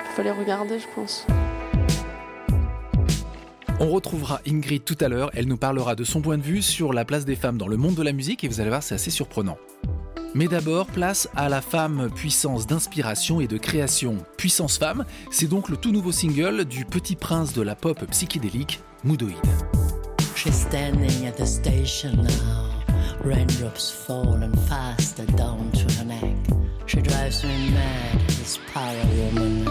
Il 0.00 0.06
faut 0.14 0.22
les 0.22 0.30
regarder, 0.30 0.78
je 0.78 0.86
pense. 0.94 1.26
On 3.78 3.90
retrouvera 3.90 4.40
Ingrid 4.48 4.84
tout 4.84 4.96
à 5.00 5.08
l'heure, 5.08 5.30
elle 5.34 5.46
nous 5.48 5.58
parlera 5.58 5.94
de 5.94 6.04
son 6.04 6.22
point 6.22 6.38
de 6.38 6.42
vue 6.42 6.62
sur 6.62 6.92
la 6.94 7.04
place 7.04 7.24
des 7.26 7.36
femmes 7.36 7.58
dans 7.58 7.68
le 7.68 7.76
monde 7.76 7.94
de 7.94 8.02
la 8.02 8.12
musique 8.12 8.42
et 8.44 8.48
vous 8.48 8.60
allez 8.60 8.70
voir, 8.70 8.82
c'est 8.82 8.94
assez 8.94 9.10
surprenant. 9.10 9.58
Mais 10.36 10.48
d'abord, 10.48 10.86
place 10.88 11.30
à 11.34 11.48
la 11.48 11.62
femme 11.62 12.10
puissance 12.14 12.66
d'inspiration 12.66 13.40
et 13.40 13.46
de 13.46 13.56
création. 13.56 14.18
Puissance 14.36 14.76
femme, 14.76 15.06
c'est 15.30 15.46
donc 15.46 15.70
le 15.70 15.78
tout 15.78 15.92
nouveau 15.92 16.12
single 16.12 16.66
du 16.66 16.84
petit 16.84 17.16
prince 17.16 17.54
de 17.54 17.62
la 17.62 17.74
pop 17.74 18.04
psychédélique, 18.10 18.80
Moodoid. 19.02 19.32
She 26.86 27.02
drives 27.02 27.42
me 27.42 27.70
mad, 27.72 28.28
this 28.28 28.60
power 28.72 28.94
woman. 29.16 29.65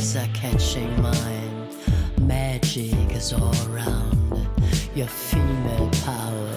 Eyes 0.00 0.16
are 0.16 0.28
catching 0.32 0.90
mine. 1.02 1.68
Magic 2.20 2.94
is 3.12 3.32
all 3.32 3.54
around. 3.68 4.48
Your 4.94 5.08
female 5.08 5.90
power. 6.04 6.52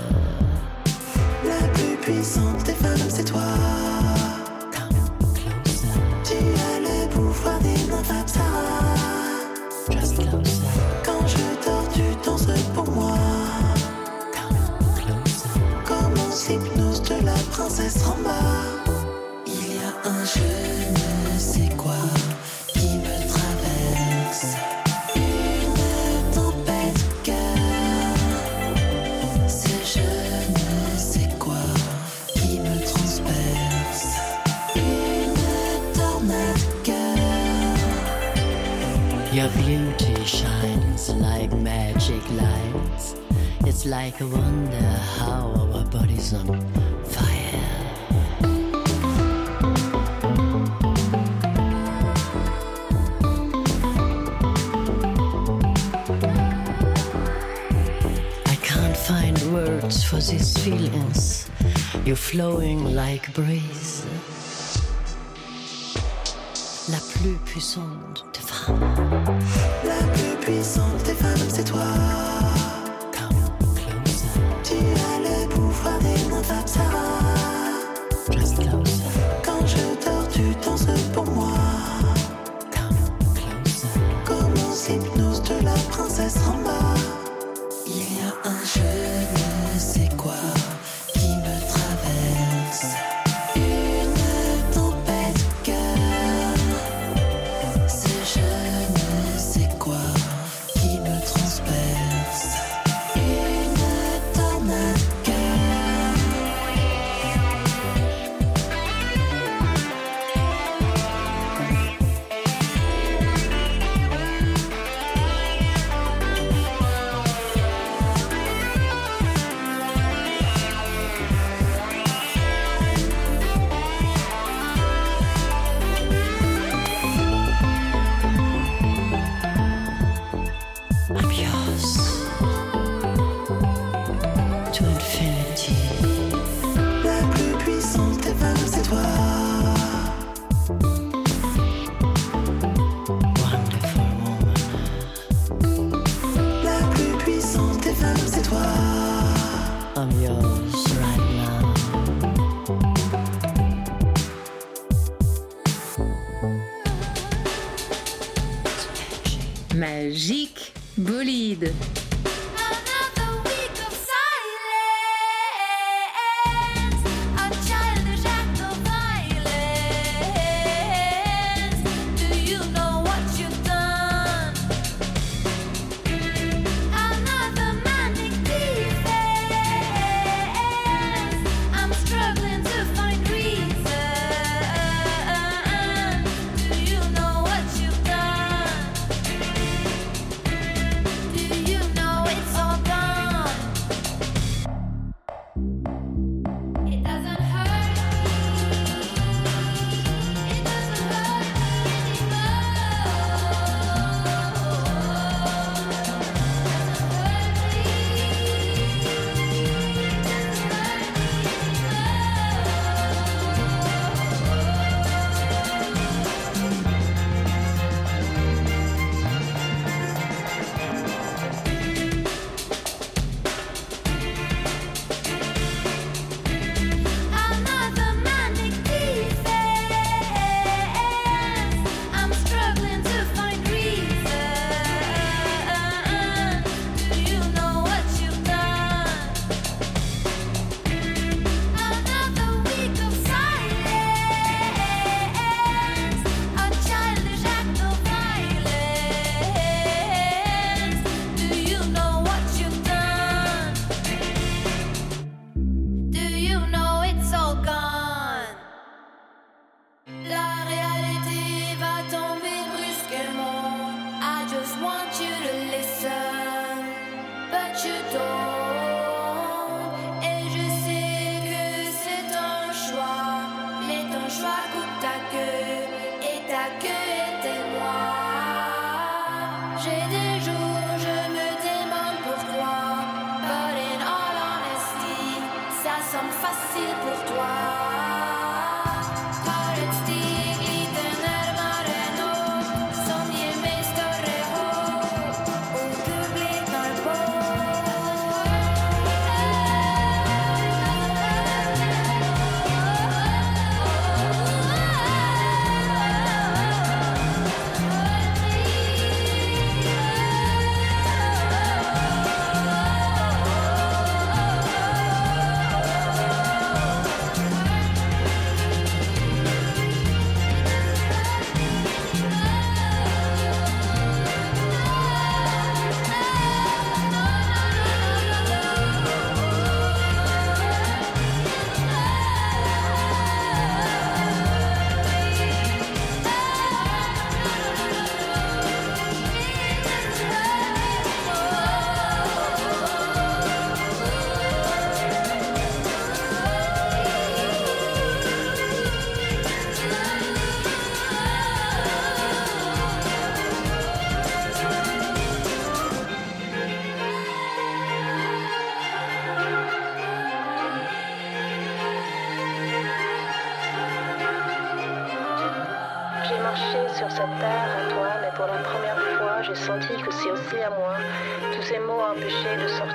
La 1.46 1.68
plus 1.74 1.98
puissante 1.98 2.64
des 2.66 2.74
femmes, 2.74 3.10
c'est 3.10 3.26
toi. 3.26 3.42
Tu 6.24 6.38
as 6.70 6.80
le 6.88 7.10
pouvoir 7.10 7.60
des 7.60 7.78
nymphes 7.90 8.12
Apsara. 8.22 8.96
Just 9.90 10.16
closer. 10.16 10.64
Quand 11.04 11.28
je 11.28 11.66
dors, 11.66 11.88
tu 11.94 12.06
danses 12.26 12.48
pour 12.74 12.90
moi. 12.92 13.18
Comme 15.86 16.14
en 16.26 16.32
hypnose 16.50 17.02
de 17.04 17.26
la 17.26 17.38
princesse 17.52 18.04
Ramba. 18.04 18.40
Il 19.46 19.76
y 19.76 19.80
a 19.80 20.10
un 20.10 20.26
je 20.26 20.83
shines 41.04 41.22
like 41.22 41.52
magic 41.54 42.24
lights. 42.32 43.16
It's 43.66 43.86
like 43.86 44.20
a 44.22 44.28
wonder 44.28 44.82
how 45.18 45.52
our 45.74 45.86
bodies 45.86 46.34
on 46.34 46.48
fire. 47.06 47.70
I 58.46 58.56
can't 58.62 58.98
find 58.98 59.38
words 59.54 60.04
for 60.04 60.18
these 60.18 60.58
feelings. 60.58 61.50
You're 62.06 62.16
flowing 62.16 62.96
like 62.96 63.34
breeze. 63.34 64.06
La 66.90 67.00
plus 67.00 67.38
puissante. 67.46 68.24
Puissante 70.46 71.04
des 71.06 71.14
femmes, 71.14 71.38
c'est 71.48 71.64
toi. 71.64 71.86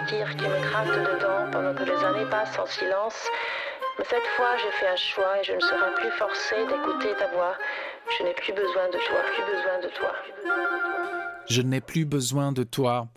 qui 0.09 0.17
me 0.17 0.61
gratte 0.71 0.89
dedans 0.89 1.51
pendant 1.53 1.75
que 1.75 1.85
les 1.85 2.05
années 2.05 2.25
passent 2.31 2.59
en 2.59 2.65
silence. 2.65 3.29
Mais 3.99 4.05
cette 4.09 4.27
fois, 4.37 4.57
j'ai 4.57 4.71
fait 4.71 4.89
un 4.89 4.97
choix 4.97 5.39
et 5.39 5.45
je 5.45 5.53
ne 5.53 5.61
serai 5.61 5.93
plus 5.97 6.11
forcée 6.13 6.65
d'écouter 6.67 7.15
ta 7.19 7.27
voix. 7.27 7.55
Je 8.19 8.25
n'ai 8.25 8.35
plus 8.35 8.53
besoin 8.53 8.87
de 8.89 8.99
toi, 8.99 9.21
plus 9.33 9.45
besoin 9.45 9.81
de 9.81 9.95
toi. 9.95 10.13
Je 11.49 11.63
n'ai 11.63 11.81
plus 11.81 12.05
besoin 12.05 12.53
de 12.53 12.63
toi. 12.63 13.09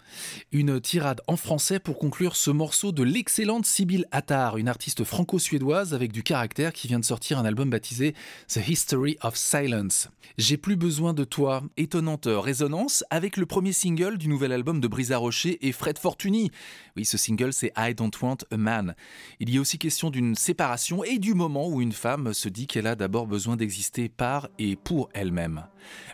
Une 0.52 0.80
tirade 0.80 1.22
en 1.28 1.36
français 1.36 1.80
pour 1.80 1.98
conclure 1.98 2.36
ce 2.36 2.50
morceau 2.50 2.92
de 2.92 3.04
l'excellente 3.04 3.66
Sibylle 3.66 4.06
Attar, 4.12 4.58
une 4.58 4.70
artiste 4.70 5.04
franco-suédoise 5.04 5.94
avec 5.94 6.14
du 6.14 6.24
caractère 6.24 6.72
qui 6.72 6.88
vient 6.88 7.00
de 7.00 7.06
sortir 7.06 7.40
un 7.40 7.46
album 7.46 7.70
baptisé 7.70 8.16
The 8.48 8.68
History 8.68 9.18
of 9.22 9.36
Silence. 9.36 10.10
J'ai 10.38 10.56
plus 10.56 10.78
besoin 10.78 11.14
de 11.14 11.26
toi. 11.26 11.64
Étonnante 11.76 12.28
résonance 12.28 13.04
avec 13.10 13.36
le 13.36 13.46
premier 13.46 13.74
single 13.74 14.18
du 14.18 14.30
nouvel 14.30 14.54
album 14.54 14.80
de 14.80 14.88
Brisa 14.88 15.18
Rocher 15.18 15.68
et 15.68 15.74
Fred 15.74 15.98
Fortuny. 15.98 16.52
Oui, 16.96 17.06
ce 17.06 17.18
single 17.18 17.54
c'est 17.54 17.72
I 17.78 17.94
Don't 17.94 18.12
Want 18.22 18.38
a 18.52 18.58
Man. 18.58 18.96
Il 19.40 19.50
y 19.50 19.58
a 19.58 19.62
aussi 19.62 19.78
question 19.78 20.10
d'une 20.10 20.36
séparation 20.36 21.04
et 21.04 21.20
du 21.20 21.34
moment 21.34 21.68
où 21.68 21.82
une 21.82 21.94
femme 21.94 22.34
se 22.34 22.50
dit 22.50 22.68
qu'elle 22.68 22.88
a 22.88 22.96
d'abord 22.96 23.28
besoin 23.28 23.56
d'exister 23.56 24.10
par 24.10 24.50
et 24.60 24.76
pour 24.76 25.10
elle-même. 25.14 25.66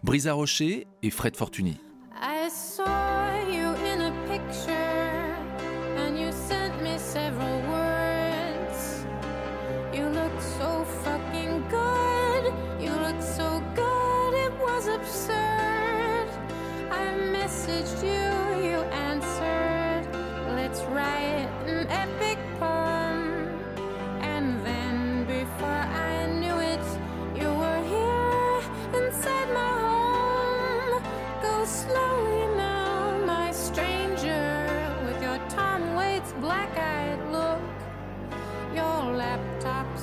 Brisa 0.04 0.34
Rocher 0.34 0.88
et 1.04 1.10
Fred 1.10 1.36
Fortuny. 1.36 1.78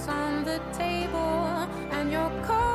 On 0.09 0.45
the 0.45 0.61
table, 0.73 1.69
and 1.91 2.11
your 2.11 2.31
coat 2.43 2.74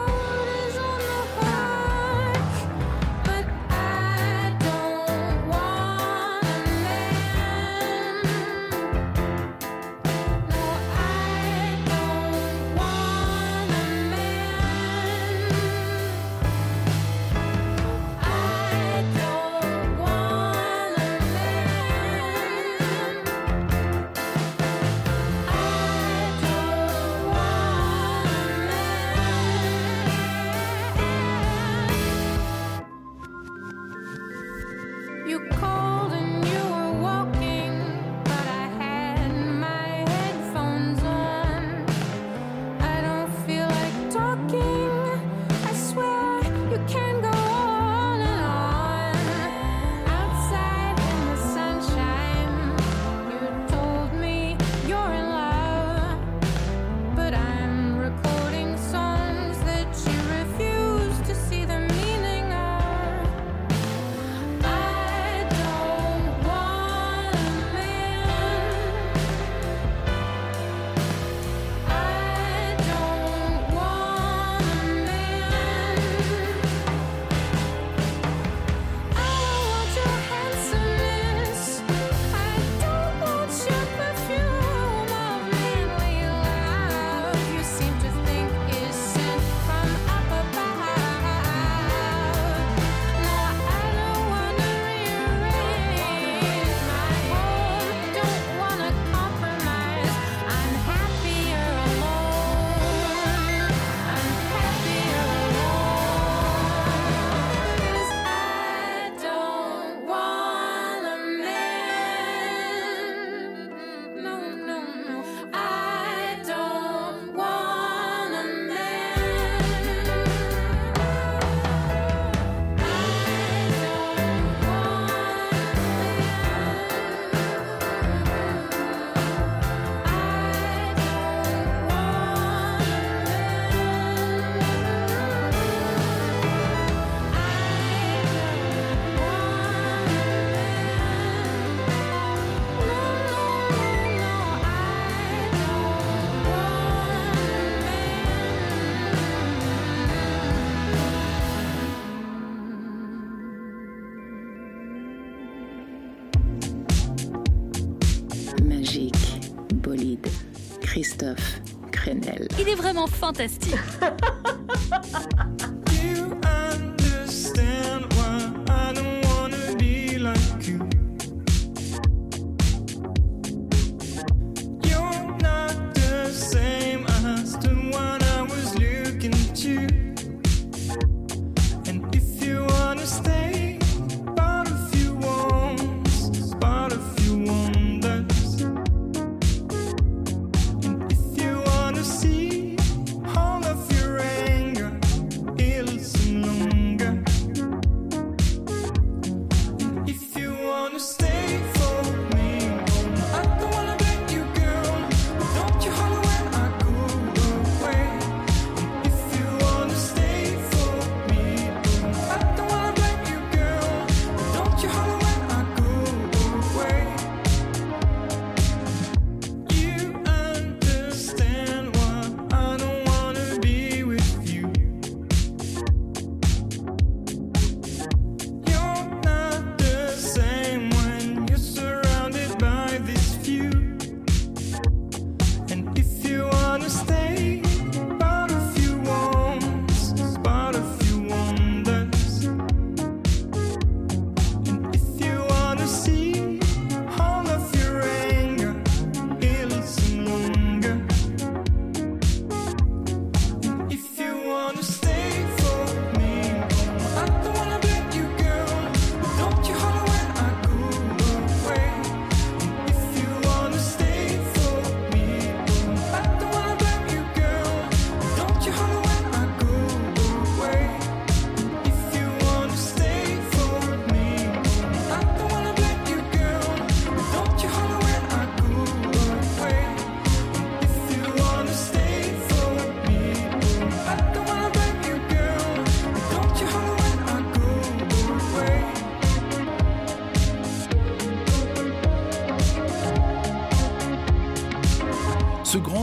Christophe, 161.35 161.61
Crenel. 161.91 162.47
Il 162.59 162.69
est 162.69 162.75
vraiment 162.75 163.07
fantastique. 163.07 163.75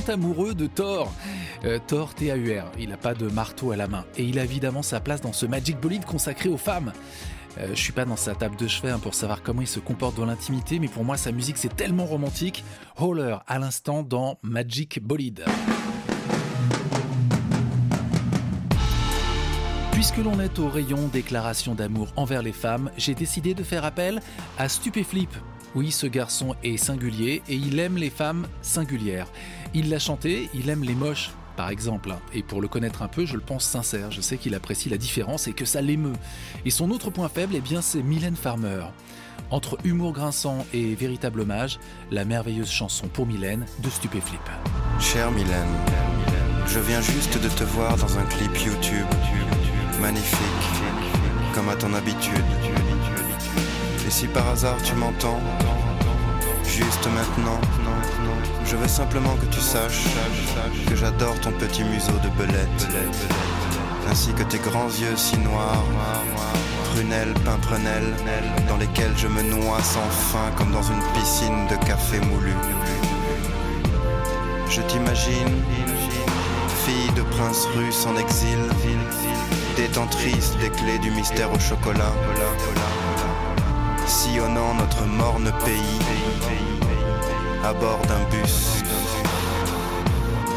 amoureux 0.08 0.54
de 0.54 0.66
Thor. 0.66 1.12
Euh, 1.64 1.78
Thor 1.86 2.14
T-A-U-R, 2.14 2.70
il 2.78 2.88
n'a 2.88 2.96
pas 2.96 3.14
de 3.14 3.28
marteau 3.28 3.70
à 3.70 3.76
la 3.76 3.88
main 3.88 4.04
et 4.16 4.24
il 4.24 4.38
a 4.38 4.44
évidemment 4.44 4.82
sa 4.82 5.00
place 5.00 5.20
dans 5.20 5.32
ce 5.32 5.46
Magic 5.46 5.80
Bolide 5.80 6.04
consacré 6.04 6.48
aux 6.48 6.56
femmes. 6.56 6.92
Euh, 7.58 7.68
je 7.70 7.80
suis 7.80 7.92
pas 7.92 8.04
dans 8.04 8.16
sa 8.16 8.34
table 8.34 8.56
de 8.56 8.68
chevet 8.68 8.90
hein, 8.90 8.98
pour 8.98 9.14
savoir 9.14 9.42
comment 9.42 9.62
il 9.62 9.66
se 9.66 9.80
comporte 9.80 10.16
dans 10.16 10.26
l'intimité, 10.26 10.78
mais 10.78 10.88
pour 10.88 11.04
moi 11.04 11.16
sa 11.16 11.32
musique 11.32 11.56
c'est 11.58 11.74
tellement 11.74 12.06
romantique. 12.06 12.64
Holler 12.98 13.36
à 13.46 13.58
l'instant 13.58 14.02
dans 14.02 14.38
Magic 14.42 15.02
Bolide. 15.02 15.44
Puisque 19.92 20.18
l'on 20.18 20.38
est 20.40 20.58
au 20.58 20.68
rayon 20.68 21.08
déclaration 21.08 21.74
d'amour 21.74 22.08
envers 22.16 22.42
les 22.42 22.52
femmes, 22.52 22.90
j'ai 22.98 23.14
décidé 23.14 23.54
de 23.54 23.62
faire 23.62 23.84
appel 23.84 24.20
à 24.58 24.68
Stupéflip. 24.68 25.30
Oui, 25.74 25.90
ce 25.90 26.06
garçon 26.06 26.54
est 26.62 26.76
singulier 26.76 27.42
et 27.48 27.54
il 27.54 27.78
aime 27.78 27.96
les 27.96 28.10
femmes 28.10 28.46
singulières. 28.62 29.26
Il 29.78 29.90
l'a 29.90 29.98
chanté, 29.98 30.48
il 30.54 30.70
aime 30.70 30.84
les 30.84 30.94
moches, 30.94 31.32
par 31.54 31.68
exemple. 31.68 32.14
Et 32.32 32.42
pour 32.42 32.62
le 32.62 32.66
connaître 32.66 33.02
un 33.02 33.08
peu, 33.08 33.26
je 33.26 33.34
le 33.34 33.42
pense 33.42 33.62
sincère. 33.62 34.10
Je 34.10 34.22
sais 34.22 34.38
qu'il 34.38 34.54
apprécie 34.54 34.88
la 34.88 34.96
différence 34.96 35.48
et 35.48 35.52
que 35.52 35.66
ça 35.66 35.82
l'émeut. 35.82 36.14
Et 36.64 36.70
son 36.70 36.90
autre 36.90 37.10
point 37.10 37.28
faible, 37.28 37.52
eh 37.54 37.60
bien, 37.60 37.82
c'est 37.82 38.02
Mylène 38.02 38.36
Farmer. 38.36 38.84
Entre 39.50 39.76
humour 39.84 40.14
grinçant 40.14 40.64
et 40.72 40.94
véritable 40.94 41.40
hommage, 41.40 41.78
la 42.10 42.24
merveilleuse 42.24 42.70
chanson 42.70 43.06
pour 43.08 43.26
Mylène 43.26 43.66
de 43.80 43.90
Stupéflip. 43.90 44.40
Chère 44.98 45.30
Mylène, 45.30 45.76
je 46.66 46.78
viens 46.78 47.02
juste 47.02 47.38
de 47.38 47.48
te 47.50 47.64
voir 47.64 47.98
dans 47.98 48.18
un 48.18 48.24
clip 48.24 48.56
YouTube. 48.64 49.06
Magnifique, 50.00 50.40
comme 51.54 51.68
à 51.68 51.76
ton 51.76 51.92
habitude. 51.92 52.32
Et 54.06 54.10
si 54.10 54.26
par 54.26 54.48
hasard 54.48 54.82
tu 54.82 54.94
m'entends, 54.94 55.40
juste 56.64 57.06
maintenant, 57.14 57.60
je 58.66 58.76
veux 58.76 58.88
simplement 58.88 59.34
que 59.36 59.46
tu 59.46 59.60
saches 59.60 60.04
que 60.88 60.96
j'adore 60.96 61.38
ton 61.40 61.52
petit 61.52 61.84
museau 61.84 62.18
de 62.22 62.28
belette, 62.36 62.88
ainsi 64.10 64.32
que 64.32 64.42
tes 64.42 64.58
grands 64.58 64.88
yeux 64.88 65.16
si 65.16 65.36
noirs, 65.38 65.84
prunelles, 66.92 67.34
pimprenelles, 67.44 68.14
dans 68.68 68.76
lesquels 68.76 69.16
je 69.16 69.28
me 69.28 69.42
noie 69.42 69.80
sans 69.82 70.08
fin 70.32 70.50
comme 70.56 70.72
dans 70.72 70.82
une 70.82 71.02
piscine 71.14 71.66
de 71.70 71.76
café 71.86 72.18
moulu. 72.20 72.54
Je 74.68 74.82
t'imagine, 74.82 75.62
fille 76.84 77.12
de 77.14 77.22
prince 77.22 77.66
russe 77.76 78.06
en 78.06 78.16
exil, 78.16 78.58
détentrice 79.76 80.56
des 80.60 80.70
clés 80.70 80.98
du 80.98 81.10
mystère 81.10 81.52
au 81.52 81.58
chocolat, 81.58 82.12
sillonnant 84.06 84.74
notre 84.74 85.04
morne 85.04 85.52
pays 85.64 86.75
à 87.64 87.72
bord 87.72 88.00
d'un 88.06 88.22
bus. 88.30 88.82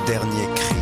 Dernier 0.06 0.48
cri. 0.56 0.76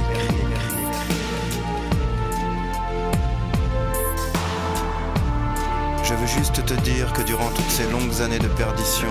Je 6.03 6.13
veux 6.13 6.27
juste 6.27 6.65
te 6.65 6.73
dire 6.73 7.11
que 7.13 7.21
durant 7.21 7.49
toutes 7.49 7.69
ces 7.69 7.89
longues 7.89 8.21
années 8.21 8.39
de 8.39 8.47
perdition, 8.47 9.09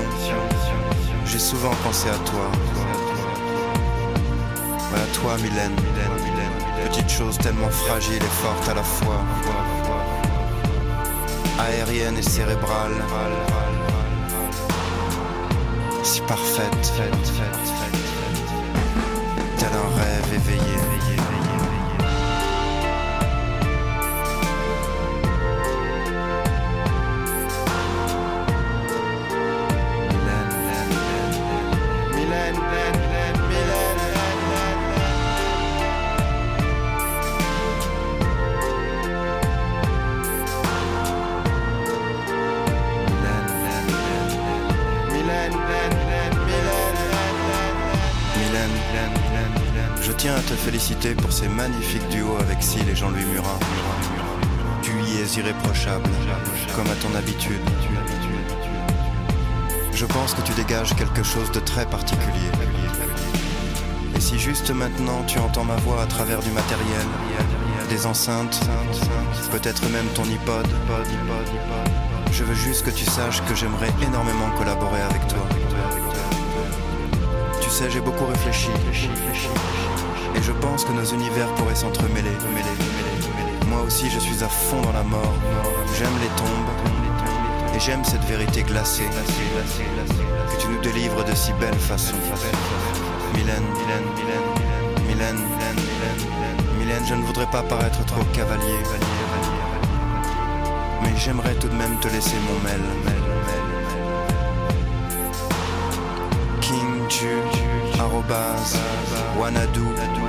j'ai 1.26 1.38
souvent 1.38 1.74
pensé 1.84 2.08
à 2.08 2.18
toi. 2.24 2.50
À 4.94 5.14
toi, 5.14 5.36
Mylène. 5.36 5.76
Petite 6.88 7.10
chose 7.10 7.36
tellement 7.38 7.68
fragile 7.68 8.22
et 8.22 8.34
forte 8.42 8.68
à 8.68 8.74
la 8.74 8.82
fois. 8.82 9.20
Aérienne 11.58 12.16
et 12.16 12.22
cérébrale. 12.22 12.92
Si 16.06 16.20
parfaite. 16.20 16.92
Tel 19.58 19.68
un 19.72 19.88
rêve 19.98 20.34
éveillé. 20.34 20.76
Je 21.10 21.15
irréprochable, 55.36 56.08
comme 56.74 56.86
à 56.86 56.94
ton 56.94 57.14
habitude. 57.16 57.60
Je 59.92 60.06
pense 60.06 60.34
que 60.34 60.42
tu 60.42 60.52
dégages 60.52 60.94
quelque 60.94 61.22
chose 61.22 61.50
de 61.52 61.60
très 61.60 61.86
particulier. 61.86 62.50
Et 64.14 64.20
si 64.20 64.38
juste 64.38 64.70
maintenant 64.70 65.22
tu 65.26 65.38
entends 65.38 65.64
ma 65.64 65.76
voix 65.76 66.02
à 66.02 66.06
travers 66.06 66.40
du 66.40 66.50
matériel, 66.50 67.06
des 67.88 68.06
enceintes, 68.06 68.60
peut-être 69.50 69.88
même 69.90 70.06
ton 70.14 70.24
iPod, 70.24 70.66
je 72.32 72.44
veux 72.44 72.54
juste 72.54 72.84
que 72.84 72.90
tu 72.90 73.04
saches 73.04 73.42
que 73.44 73.54
j'aimerais 73.54 73.92
énormément 74.02 74.50
collaborer 74.58 75.02
avec 75.02 75.26
toi. 75.28 75.46
Tu 77.60 77.70
sais, 77.70 77.90
j'ai 77.90 78.00
beaucoup 78.00 78.26
réfléchi. 78.26 78.70
Et 80.34 80.42
je 80.42 80.52
pense 80.52 80.84
que 80.84 80.92
nos 80.92 81.04
univers 81.04 81.54
pourraient 81.54 81.74
s'entremêler. 81.74 82.36
Moi 83.76 83.84
aussi, 83.84 84.08
je 84.08 84.18
suis 84.18 84.42
à 84.42 84.48
fond 84.48 84.80
dans 84.80 84.92
la 84.92 85.02
mort. 85.02 85.34
J'aime 85.98 86.18
les 86.22 86.28
tombes. 86.28 86.72
Et 87.76 87.78
j'aime 87.78 88.02
cette 88.04 88.24
vérité 88.24 88.62
glacée. 88.62 89.04
Que 89.04 90.56
tu 90.58 90.68
nous 90.68 90.80
délivres 90.80 91.22
de 91.22 91.34
si 91.34 91.52
belle 91.60 91.74
façon. 91.74 92.14
Mylène, 93.34 93.62
Mylène, 93.76 94.06
Mylène, 95.06 95.42
Mylène, 96.78 97.04
je 97.06 97.14
ne 97.16 97.22
voudrais 97.22 97.50
pas 97.50 97.62
paraître 97.62 98.02
trop 98.06 98.24
cavalier. 98.32 98.80
Mais 101.02 101.12
j'aimerais 101.18 101.54
tout 101.56 101.68
de 101.68 101.74
même 101.74 101.98
te 102.00 102.08
laisser 102.08 102.36
mon 102.48 102.58
mail. 102.66 102.80
Wanadoo.fr. 109.38 110.26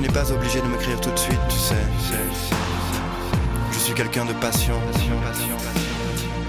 Tu 0.00 0.06
n'es 0.06 0.12
pas 0.14 0.32
obligé 0.32 0.62
de 0.62 0.66
m'écrire 0.66 0.98
tout 0.98 1.10
de 1.10 1.18
suite, 1.18 1.38
tu 1.50 1.58
sais. 1.58 1.74
Je 3.70 3.78
suis 3.78 3.92
quelqu'un 3.92 4.24
de 4.24 4.32
patient. 4.32 4.80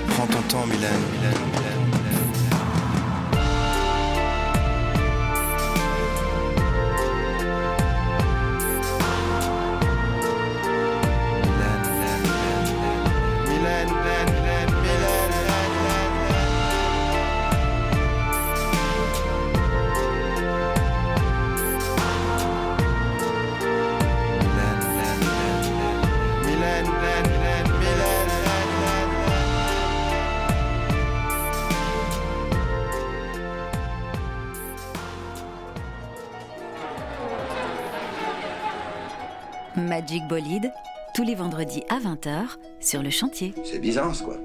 Prends 0.08 0.26
ton 0.26 0.41
temps, 0.43 0.66
Mylène. 0.68 1.81
Bolide, 40.42 40.72
tous 41.14 41.24
les 41.24 41.36
vendredis 41.36 41.84
à 41.89 42.00
20h 42.00 42.58
sur 42.80 43.04
le 43.04 43.10
chantier. 43.10 43.54
C'est 43.64 43.80
Byzance, 43.80 44.22
quoi. 44.22 44.36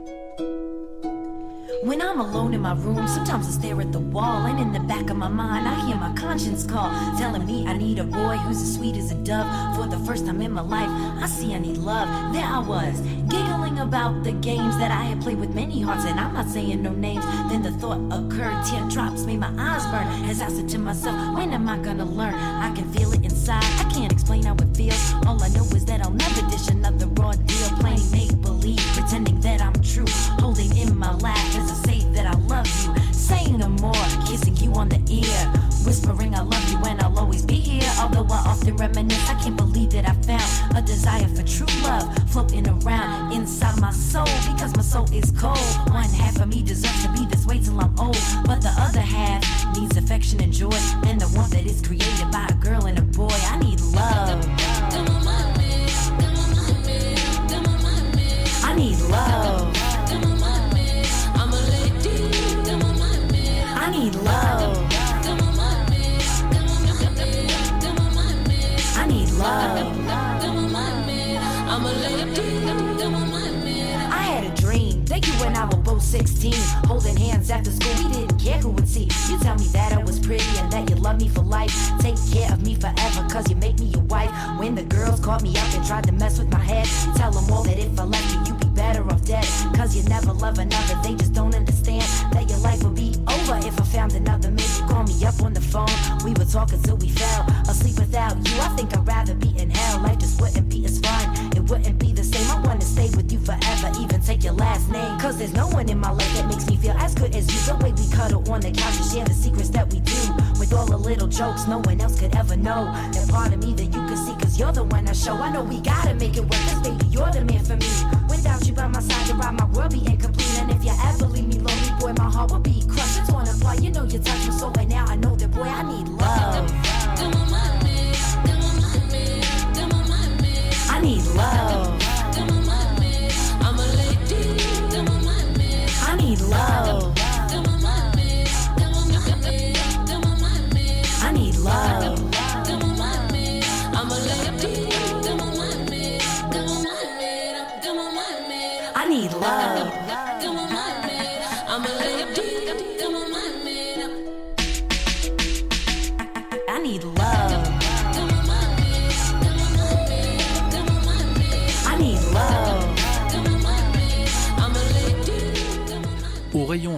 When 1.85 2.01
I'm 2.01 2.21
alone 2.21 2.53
in 2.53 2.61
my 2.61 2.73
room, 2.73 3.07
sometimes 3.07 3.47
I 3.47 3.53
stare 3.53 3.81
at 3.81 3.93
the 3.93 4.01
wall, 4.01 4.47
and 4.47 4.59
in 4.59 4.73
the 4.73 4.81
back 4.81 5.09
of 5.09 5.17
my 5.17 5.29
mind, 5.29 5.69
I 5.69 5.75
hear 5.87 5.97
my 5.97 6.13
conscience 6.15 6.65
call, 6.67 6.91
telling 7.17 7.47
me 7.47 7.67
I 7.67 7.79
need 7.79 7.99
a 7.99 8.05
boy 8.05 8.37
who's 8.39 8.61
as 8.61 8.75
sweet 8.75 8.97
as 8.97 9.13
a 9.13 9.15
dove. 9.15 9.47
For 9.77 9.87
the 9.87 9.99
first 10.05 10.27
time 10.27 10.43
in 10.43 10.53
my 10.53 10.63
life, 10.63 10.91
I 11.23 11.27
see 11.27 11.55
I 11.55 11.59
need 11.59 11.79
love. 11.79 12.09
There 12.33 12.45
I 12.45 12.59
was, 12.59 13.01
giggling 13.29 13.66
about 13.79 14.23
the 14.23 14.33
games 14.33 14.77
that 14.79 14.91
I 14.91 15.05
had 15.05 15.21
played 15.21 15.39
with 15.39 15.55
many 15.55 15.81
hearts, 15.81 16.05
and 16.05 16.19
I'm 16.19 16.35
not 16.35 16.49
saying 16.49 16.83
no 16.83 16.93
names. 16.93 17.25
Then 17.51 17.63
the 17.63 17.71
thought 17.73 18.01
occurred, 18.13 18.65
teardrops 18.67 19.25
made 19.25 19.41
my 19.41 19.53
eyes 19.59 19.85
burn, 19.87 20.07
as 20.31 20.43
I 20.43 20.49
said 20.49 20.69
to 20.71 20.79
myself, 20.79 21.17
When 21.37 21.53
am 21.53 21.69
I 21.69 21.79
gonna 21.79 22.05
learn? 22.05 22.35
I 22.35 22.75
can 22.75 22.91
feel 22.93 23.13
it 23.13 23.25
inside, 23.25 23.65
I 23.81 23.91
can't 23.93 24.13
explain 24.13 24.45
how 24.45 24.55
it 24.55 24.77
feels. 24.77 25.15
All 25.27 25.43
I 25.43 25.49
know 25.49 25.65
is 25.75 25.85
that 25.87 26.01
I'll 26.01 26.11
never 26.11 26.43
dish 26.51 26.69
another 26.69 27.07
raw 27.07 27.33
deal, 27.33 27.56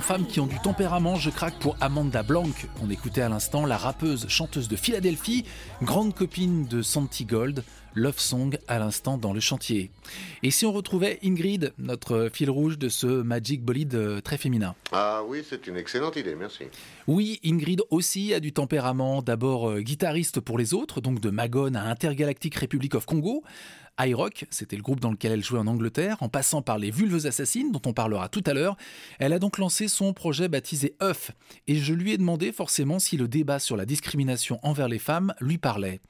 Femmes 0.01 0.27
qui 0.27 0.41
ont 0.41 0.47
du 0.47 0.59
tempérament, 0.61 1.17
je 1.17 1.31
craque 1.31 1.59
pour 1.59 1.77
Amanda 1.81 2.23
Blanc, 2.23 2.47
qu'on 2.79 2.91
écoutait 2.91 3.23
à 3.23 3.29
l'instant, 3.29 3.67
la 3.67 3.77
rappeuse, 3.77 4.27
chanteuse 4.29 4.69
de 4.69 4.77
Philadelphie, 4.77 5.45
grande 5.83 6.15
copine 6.15 6.67
de 6.67 6.83
Santi 6.83 7.25
Gold, 7.25 7.65
Love 7.95 8.19
Song 8.19 8.57
à 8.69 8.79
l'instant 8.79 9.19
dans 9.19 9.33
le 9.33 9.41
chantier. 9.41 9.91
Et 10.43 10.51
si 10.51 10.67
on 10.67 10.73
retrouvait 10.73 11.19
Ingrid, 11.25 11.73
notre 11.79 12.31
fil 12.33 12.51
rouge 12.51 12.79
de 12.79 12.89
ce 12.89 13.07
Magic 13.07 13.63
Bolide 13.63 13.95
euh, 13.95 14.21
très 14.21 14.39
féminin 14.39 14.75
Ah 14.93 15.23
oui, 15.27 15.43
c'est 15.49 15.67
une 15.67 15.77
excellente 15.77 16.17
idée, 16.17 16.35
merci. 16.35 16.65
Oui, 17.07 17.41
Ingrid 17.45 17.83
aussi 17.91 18.35
a 18.35 18.41
du 18.41 18.53
tempérament, 18.53 19.23
d'abord 19.23 19.71
euh, 19.71 19.81
guitariste 19.81 20.41
pour 20.41 20.59
les 20.59 20.75
autres, 20.75 21.01
donc 21.01 21.21
de 21.21 21.31
Magone 21.31 21.77
à 21.77 21.85
Intergalactic 21.85 22.55
Republic 22.55 22.95
of 22.95 23.05
Congo. 23.07 23.43
iRock, 23.99 24.47
c'était 24.51 24.77
le 24.77 24.83
groupe 24.83 25.01
dans 25.01 25.11
lequel 25.11 25.33
elle 25.33 25.45
jouait 25.45 25.59
en 25.59 25.67
Angleterre, 25.67 26.17
en 26.21 26.29
passant 26.29 26.63
par 26.63 26.79
les 26.79 26.91
Vulves 26.91 27.27
Assassines, 27.27 27.73
dont 27.73 27.83
on 27.87 27.93
parlera 27.93 28.29
tout 28.29 28.45
à 28.47 28.55
l'heure. 28.55 28.77
Elle 29.19 29.33
a 29.33 29.39
donc 29.39 29.59
lancé 29.59 29.89
son 29.89 30.13
projet 30.13 30.49
baptisé 30.49 30.95
Euf, 31.03 31.33
et 31.67 31.77
je 31.77 31.95
lui 31.95 32.13
ai 32.13 32.19
demandé 32.19 32.53
forcément 32.53 32.99
si 32.99 33.17
le 33.17 33.29
débat 33.29 33.59
sur 33.59 33.77
la 33.77 33.87
discrimination 33.87 34.59
envers 34.63 34.89
les 34.89 34.99
femmes 34.99 35.35
lui 35.41 35.59
parlait. 35.59 36.01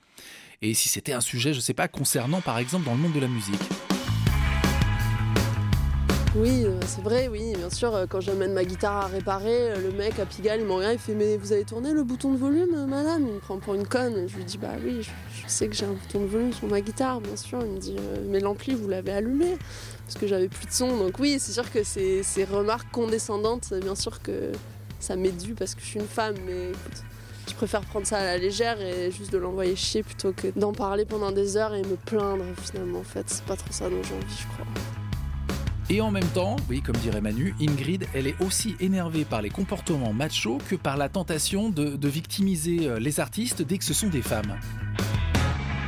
Et 0.61 0.75
si 0.75 0.89
c'était 0.89 1.13
un 1.13 1.21
sujet, 1.21 1.55
je 1.55 1.61
sais 1.61 1.75
pas, 1.75 1.89
concernant 1.89 2.41
par 2.41 2.59
exemple 2.59 2.85
dans 2.85 2.95
le 2.95 3.01
monde 3.01 3.13
de 3.13 3.21
la 3.21 3.29
musique. 3.29 3.98
Oui, 6.41 6.63
euh, 6.65 6.79
c'est 6.87 7.03
vrai, 7.03 7.27
oui, 7.27 7.53
bien 7.57 7.69
sûr. 7.69 7.93
euh, 7.97 8.07
Quand 8.09 8.21
j'amène 8.21 8.53
ma 8.53 8.65
guitare 8.65 8.97
à 8.97 9.07
réparer, 9.07 9.73
euh, 9.73 9.81
le 9.81 9.91
mec 9.91 10.21
à 10.21 10.25
Pigalle, 10.25 10.61
il 10.61 10.67
me 10.67 10.73
regarde, 10.73 10.95
il 10.95 10.99
fait 11.01 11.15
Mais 11.15 11.37
vous 11.37 11.53
avez 11.53 11.65
tourné 11.65 11.93
le 11.93 12.05
bouton 12.05 12.33
de 12.33 12.39
volume, 12.39 12.87
madame? 12.87 13.27
Il 13.27 13.35
me 13.35 13.39
prend 13.41 13.59
pour 13.59 13.75
une 13.75 13.87
conne. 13.87 14.29
Je 14.29 14.37
lui 14.37 14.45
dis 14.45 14.57
Bah 14.57 14.75
oui, 14.85 15.03
je, 15.03 15.11
sais 15.49 15.67
que 15.67 15.75
j'ai 15.75 15.85
un 15.87 15.95
bouton 15.95 16.21
de 16.21 16.27
volume 16.27 16.53
sur 16.53 16.69
ma 16.69 16.81
guitare, 16.81 17.21
bien 17.21 17.35
sûr. 17.35 17.59
Il 17.63 17.73
me 17.73 17.79
dit 17.79 17.97
Mais 18.29 18.39
l'ampli, 18.39 18.75
vous 18.75 18.87
l'avez 18.89 19.11
allumé 19.11 19.57
Parce 20.07 20.17
que 20.17 20.29
j'avais 20.29 20.47
plus 20.49 20.67
de 20.67 20.71
son. 20.73 20.97
Donc 20.97 21.19
oui, 21.19 21.39
c'est 21.41 21.53
sûr 21.53 21.69
que 21.73 21.83
ces, 21.83 22.23
ces 22.23 22.45
remarques 22.45 22.91
condescendantes, 22.93 23.75
bien 23.75 23.97
sûr 23.97 24.23
que 24.23 24.53
ça 25.01 25.17
m'est 25.17 25.33
dû 25.33 25.55
parce 25.55 25.75
que 25.75 25.81
je 25.81 25.87
suis 25.87 25.99
une 25.99 26.07
femme, 26.07 26.37
mais 26.47 26.69
écoute. 26.69 27.03
Je 27.49 27.55
préfère 27.55 27.81
prendre 27.81 28.07
ça 28.07 28.19
à 28.19 28.25
la 28.25 28.39
légère 28.39 28.81
et 28.81 29.11
juste 29.11 29.33
de 29.33 29.39
l'envoyer 29.39 29.75
chier 29.75 30.05
plutôt 30.05 30.33
que 30.33 30.49
d'en 30.55 30.73
parler 30.73 31.05
pendant 31.05 31.33
des 31.33 31.57
heures 31.57 31.75
et 31.75 31.83
me 31.83 31.97
plaindre 31.97 32.45
finalement. 32.63 33.01
En 33.01 33.05
fait, 33.05 33.25
c'est 33.27 33.45
pas 33.45 33.57
trop 33.57 33.73
ça 33.73 33.89
dont 33.89 34.03
j'ai 34.05 34.15
envie, 34.15 34.37
je 34.39 34.47
crois. 34.55 35.08
Et 35.91 36.03
en 36.03 36.11
même 36.11 36.29
temps, 36.35 36.57
oui, 36.69 36.83
comme 36.83 36.97
dirait 36.97 37.23
Manu, 37.23 37.55
Ingrid, 37.63 38.05
elle 38.15 38.27
est 38.27 38.39
aussi 38.43 38.77
énervée 38.79 39.25
par 39.25 39.41
les 39.41 39.49
comportements 39.49 40.13
machos 40.13 40.59
que 40.69 40.77
par 40.77 40.99
la 40.99 41.09
tentation 41.09 41.71
de, 41.71 42.09
victimiser 42.09 42.87
euh, 42.87 42.99
les 42.99 43.21
artistes 43.21 43.63
dès 43.63 43.79
que 43.79 43.85
ce 43.85 43.95
sont 43.95 44.09
des 44.09 44.21
femmes. 44.21 44.59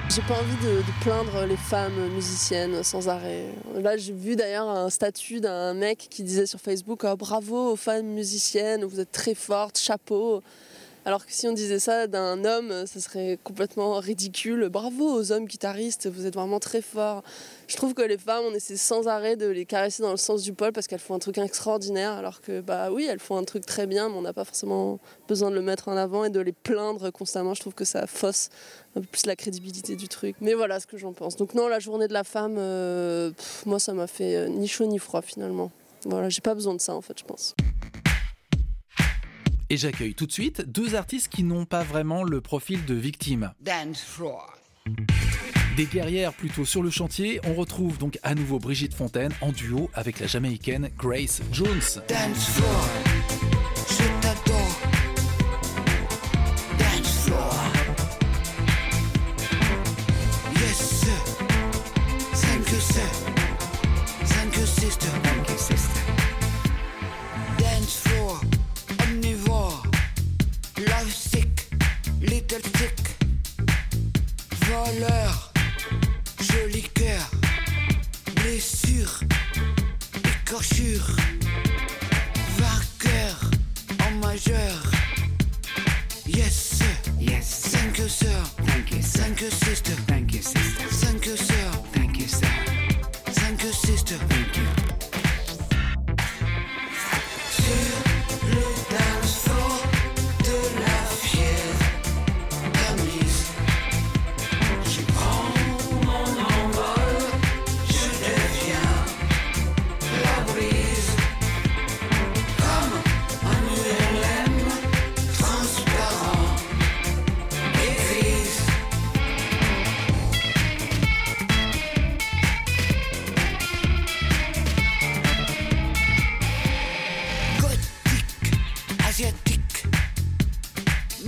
J'ai 0.09 0.23
pas 0.23 0.35
envie 0.35 0.67
de, 0.67 0.83
plaindre 1.03 1.45
les 1.47 1.57
femmes 1.57 2.09
musiciennes 2.15 2.83
sans 2.83 3.11
arrêt. 3.11 3.45
Là, 3.75 3.99
j'ai 3.99 4.15
vu 4.15 4.37
d'ailleurs 4.37 4.71
un 4.71 4.89
statut 4.89 5.41
d'un 5.41 5.75
mec 5.75 6.09
qui 6.11 6.23
disait 6.23 6.47
sur 6.47 6.61
Facebook 6.61 7.05
oh, 7.05 7.17
Bravo 7.17 7.73
aux 7.73 7.77
femmes 7.77 8.07
musiciennes, 8.07 8.85
vous 8.85 9.01
êtes 9.01 9.13
très 9.13 9.35
fortes, 9.35 9.79
chapeau. 9.79 10.43
Alors 11.11 11.27
que 11.27 11.33
si 11.33 11.49
on 11.49 11.53
disait 11.53 11.81
ça 11.81 12.07
d'un 12.07 12.45
homme, 12.45 12.87
ça 12.87 13.01
serait 13.01 13.37
complètement 13.43 13.99
ridicule. 13.99 14.69
Bravo 14.69 15.13
aux 15.13 15.33
hommes 15.33 15.47
guitaristes, 15.47 16.09
vous 16.09 16.25
êtes 16.25 16.35
vraiment 16.35 16.61
très 16.61 16.83
forts. 16.83 17.25
Je 17.67 17.75
trouve 17.75 17.95
que 17.95 18.03
les 18.03 18.17
femmes, 18.17 18.45
on 18.49 18.55
essaie 18.55 18.77
sans 18.77 19.09
arrêt 19.09 19.35
de 19.35 19.49
les 19.49 19.67
caresser 19.67 20.05
dans 20.05 20.13
le 20.13 20.17
sens 20.17 20.45
du 20.45 20.53
poil 20.53 20.73
parce 20.73 20.87
qu'elles 20.87 21.01
font 21.01 21.17
un 21.17 21.19
truc 21.19 21.39
extraordinaire. 21.39 22.13
Alors 22.13 22.41
que, 22.41 22.61
bah 22.61 22.93
oui, 22.93 23.09
elles 23.11 23.19
font 23.19 23.37
un 23.37 23.43
truc 23.43 23.67
très 23.67 23.89
bien, 23.89 24.09
mais 24.09 24.15
on 24.15 24.23
n'a 24.23 24.33
pas 24.33 24.45
forcément 24.45 25.01
besoin 25.27 25.51
de 25.51 25.57
le 25.57 25.63
mettre 25.63 25.89
en 25.89 25.97
avant 25.97 26.23
et 26.23 26.31
de 26.31 26.39
les 26.39 26.53
plaindre 26.53 27.11
constamment. 27.11 27.55
Je 27.55 27.61
trouve 27.61 27.75
que 27.75 27.85
ça 27.85 28.07
fausse 28.07 28.49
un 28.95 29.01
peu 29.01 29.07
plus 29.09 29.27
la 29.27 29.35
crédibilité 29.35 29.97
du 29.97 30.07
truc. 30.07 30.37
Mais 30.41 30.55
voilà 30.55 30.79
ce 30.79 30.87
que 30.87 30.97
j'en 30.97 31.13
pense. 31.13 31.35
Donc, 31.35 31.55
non, 31.55 31.67
la 31.67 31.81
journée 31.81 32.07
de 32.07 32.13
la 32.13 32.23
femme, 32.23 32.55
euh, 32.57 33.33
moi, 33.67 33.81
ça 33.81 33.95
m'a 33.95 34.07
fait 34.07 34.37
euh, 34.37 34.49
ni 34.49 34.69
chaud 34.69 34.87
ni 34.87 35.01
froid 35.01 35.23
finalement. 35.23 35.73
Voilà, 36.05 36.29
j'ai 36.29 36.41
pas 36.41 36.55
besoin 36.55 36.75
de 36.75 36.81
ça 36.81 36.95
en 36.95 37.01
fait, 37.01 37.19
je 37.19 37.25
pense. 37.25 37.57
Et 39.73 39.77
j'accueille 39.77 40.15
tout 40.15 40.27
de 40.27 40.33
suite 40.33 40.63
deux 40.63 40.97
artistes 40.97 41.29
qui 41.29 41.45
n'ont 41.45 41.65
pas 41.65 41.85
vraiment 41.85 42.25
le 42.25 42.41
profil 42.41 42.85
de 42.87 42.95
victime. 42.95 43.53
Dance 43.61 44.03
floor. 44.03 44.53
Des 45.77 45.87
guerrières 45.87 46.33
plutôt 46.33 46.65
sur 46.65 46.83
le 46.83 46.91
chantier, 46.91 47.41
on 47.45 47.55
retrouve 47.55 47.97
donc 47.97 48.19
à 48.25 48.35
nouveau 48.35 48.59
Brigitte 48.59 48.95
Fontaine 48.95 49.33
en 49.41 49.53
duo 49.53 49.89
avec 49.95 50.19
la 50.19 50.27
jamaïcaine 50.27 50.91
Grace 50.99 51.41
Jones. 51.53 52.03
Dance 52.09 52.49
floor. 52.49 53.10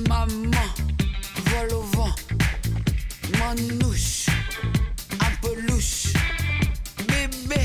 maman, 0.08 0.68
voile 1.46 1.74
au 1.74 1.82
vent, 1.82 2.14
manouche, 3.38 4.26
un 5.20 5.30
peu 5.40 5.54
louche, 5.68 6.12
bébé, 7.08 7.62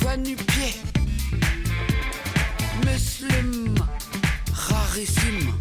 va 0.00 0.16
nu 0.16 0.36
pied, 0.36 0.74
musulman, 2.84 3.86
rarissime. 4.52 5.53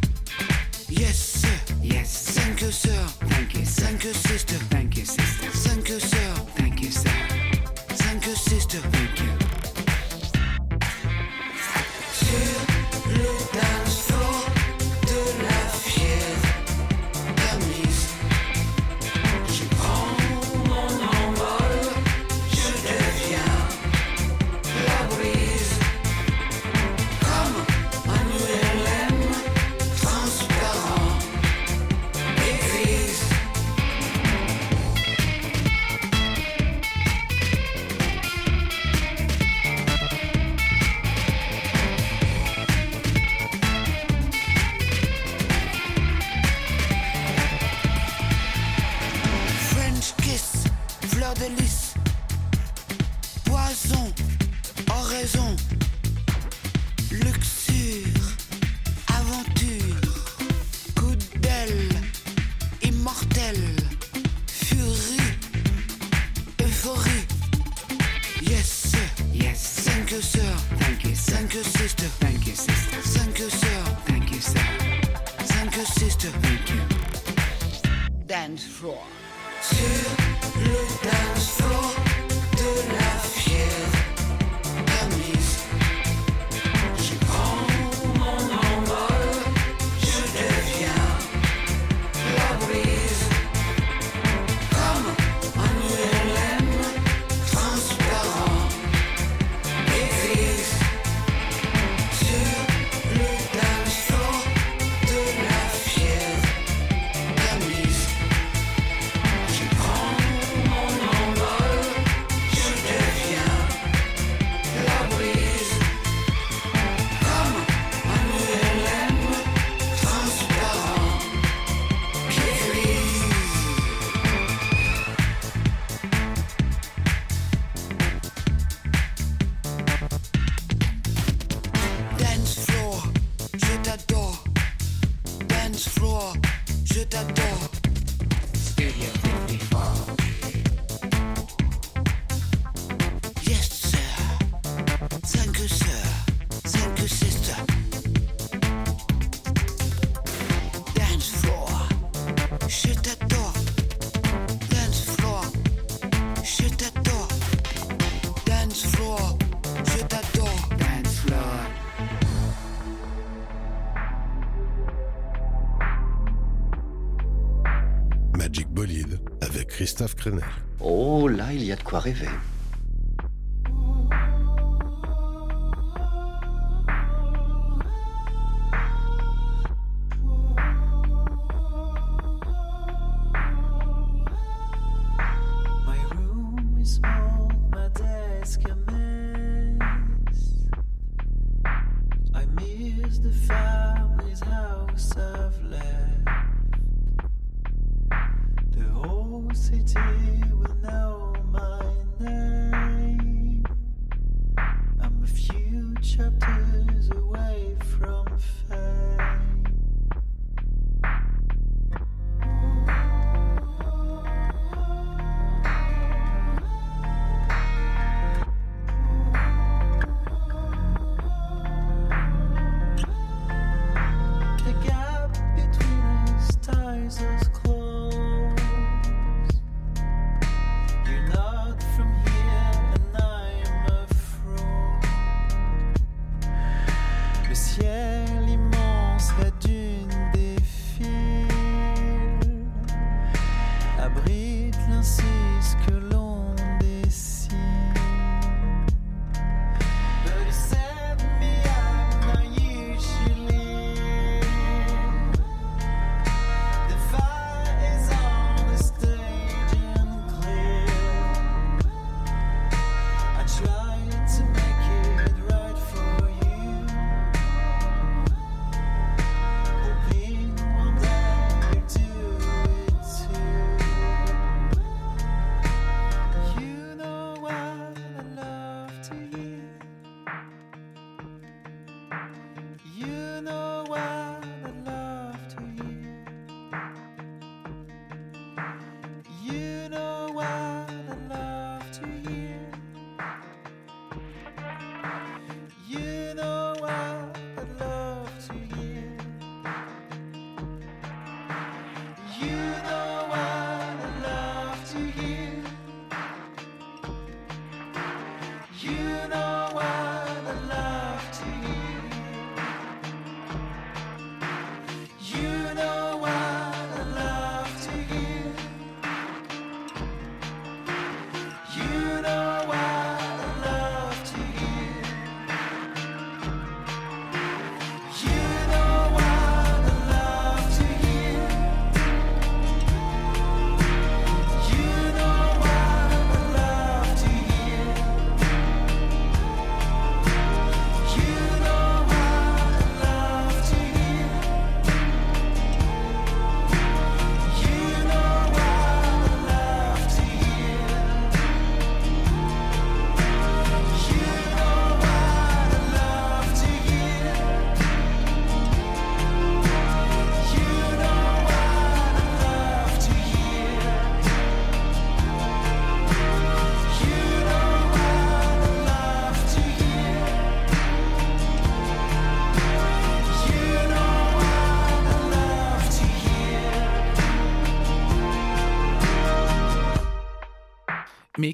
Rêver. 172.03 172.42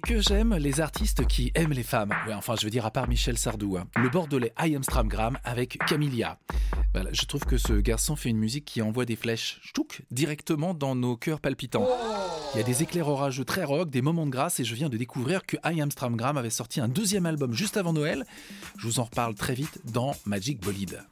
Que 0.09 0.21
j'aime 0.21 0.55
les 0.55 0.81
artistes 0.81 1.27
qui 1.27 1.51
aiment 1.53 1.71
les 1.71 1.83
femmes. 1.83 2.11
Enfin, 2.33 2.55
je 2.59 2.65
veux 2.65 2.71
dire, 2.71 2.83
à 2.83 2.89
part 2.89 3.07
Michel 3.07 3.37
Sardou. 3.37 3.77
hein. 3.77 3.85
Le 3.95 4.09
bordelais 4.09 4.51
I 4.59 4.75
Am 4.75 4.81
Stramgram 4.81 5.37
avec 5.43 5.77
Camilla. 5.87 6.39
Voilà, 6.95 7.11
je 7.13 7.25
trouve 7.25 7.45
que 7.45 7.59
ce 7.59 7.73
garçon 7.73 8.15
fait 8.15 8.29
une 8.29 8.39
musique 8.39 8.65
qui 8.65 8.81
envoie 8.81 9.05
des 9.05 9.15
flèches 9.15 9.59
ch'touk, 9.61 10.01
directement 10.09 10.73
dans 10.73 10.95
nos 10.95 11.15
cœurs 11.15 11.39
palpitants. 11.39 11.87
Il 12.55 12.57
y 12.57 12.59
a 12.59 12.63
des 12.63 12.81
éclairs 12.81 13.07
orageux 13.07 13.45
très 13.45 13.63
rock, 13.63 13.91
des 13.91 14.01
moments 14.01 14.25
de 14.25 14.31
grâce, 14.31 14.59
et 14.59 14.63
je 14.63 14.73
viens 14.73 14.89
de 14.89 14.97
découvrir 14.97 15.45
que 15.45 15.57
I 15.63 15.79
Am 15.79 15.91
Stramgram 15.91 16.37
avait 16.37 16.49
sorti 16.49 16.81
un 16.81 16.87
deuxième 16.87 17.27
album 17.27 17.53
juste 17.53 17.77
avant 17.77 17.93
Noël. 17.93 18.25
Je 18.79 18.87
vous 18.87 18.99
en 18.99 19.03
reparle 19.03 19.35
très 19.35 19.53
vite 19.53 19.79
dans 19.93 20.15
Magic 20.25 20.59
Bolide. 20.59 21.03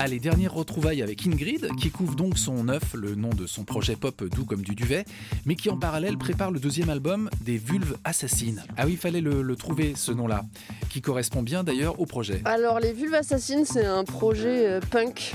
Allez, 0.00 0.20
dernière 0.20 0.54
retrouvaille 0.54 1.02
avec 1.02 1.26
Ingrid, 1.26 1.74
qui 1.76 1.90
couvre 1.90 2.14
donc 2.14 2.38
son 2.38 2.68
œuf, 2.68 2.94
le 2.94 3.16
nom 3.16 3.30
de 3.30 3.48
son 3.48 3.64
projet 3.64 3.96
pop 3.96 4.22
doux 4.22 4.44
comme 4.44 4.62
du 4.62 4.76
duvet, 4.76 5.04
mais 5.44 5.56
qui 5.56 5.70
en 5.70 5.76
parallèle 5.76 6.16
prépare 6.16 6.52
le 6.52 6.60
deuxième 6.60 6.88
album 6.88 7.28
des 7.40 7.56
Vulves 7.56 7.96
Assassines. 8.04 8.62
Ah 8.76 8.84
oui, 8.86 8.92
il 8.92 8.96
fallait 8.96 9.20
le, 9.20 9.56
trouver, 9.56 9.94
ce 9.96 10.12
nom-là, 10.12 10.44
qui 10.88 11.00
correspond 11.00 11.42
bien 11.42 11.64
d'ailleurs 11.64 11.98
au 11.98 12.06
projet. 12.06 12.42
Alors, 12.44 12.78
les 12.78 12.92
Vulves 12.92 13.14
Assassines, 13.14 13.64
c'est 13.64 13.84
un 13.84 14.04
projet 14.04 14.68
euh, 14.68 14.80
punk, 14.80 15.34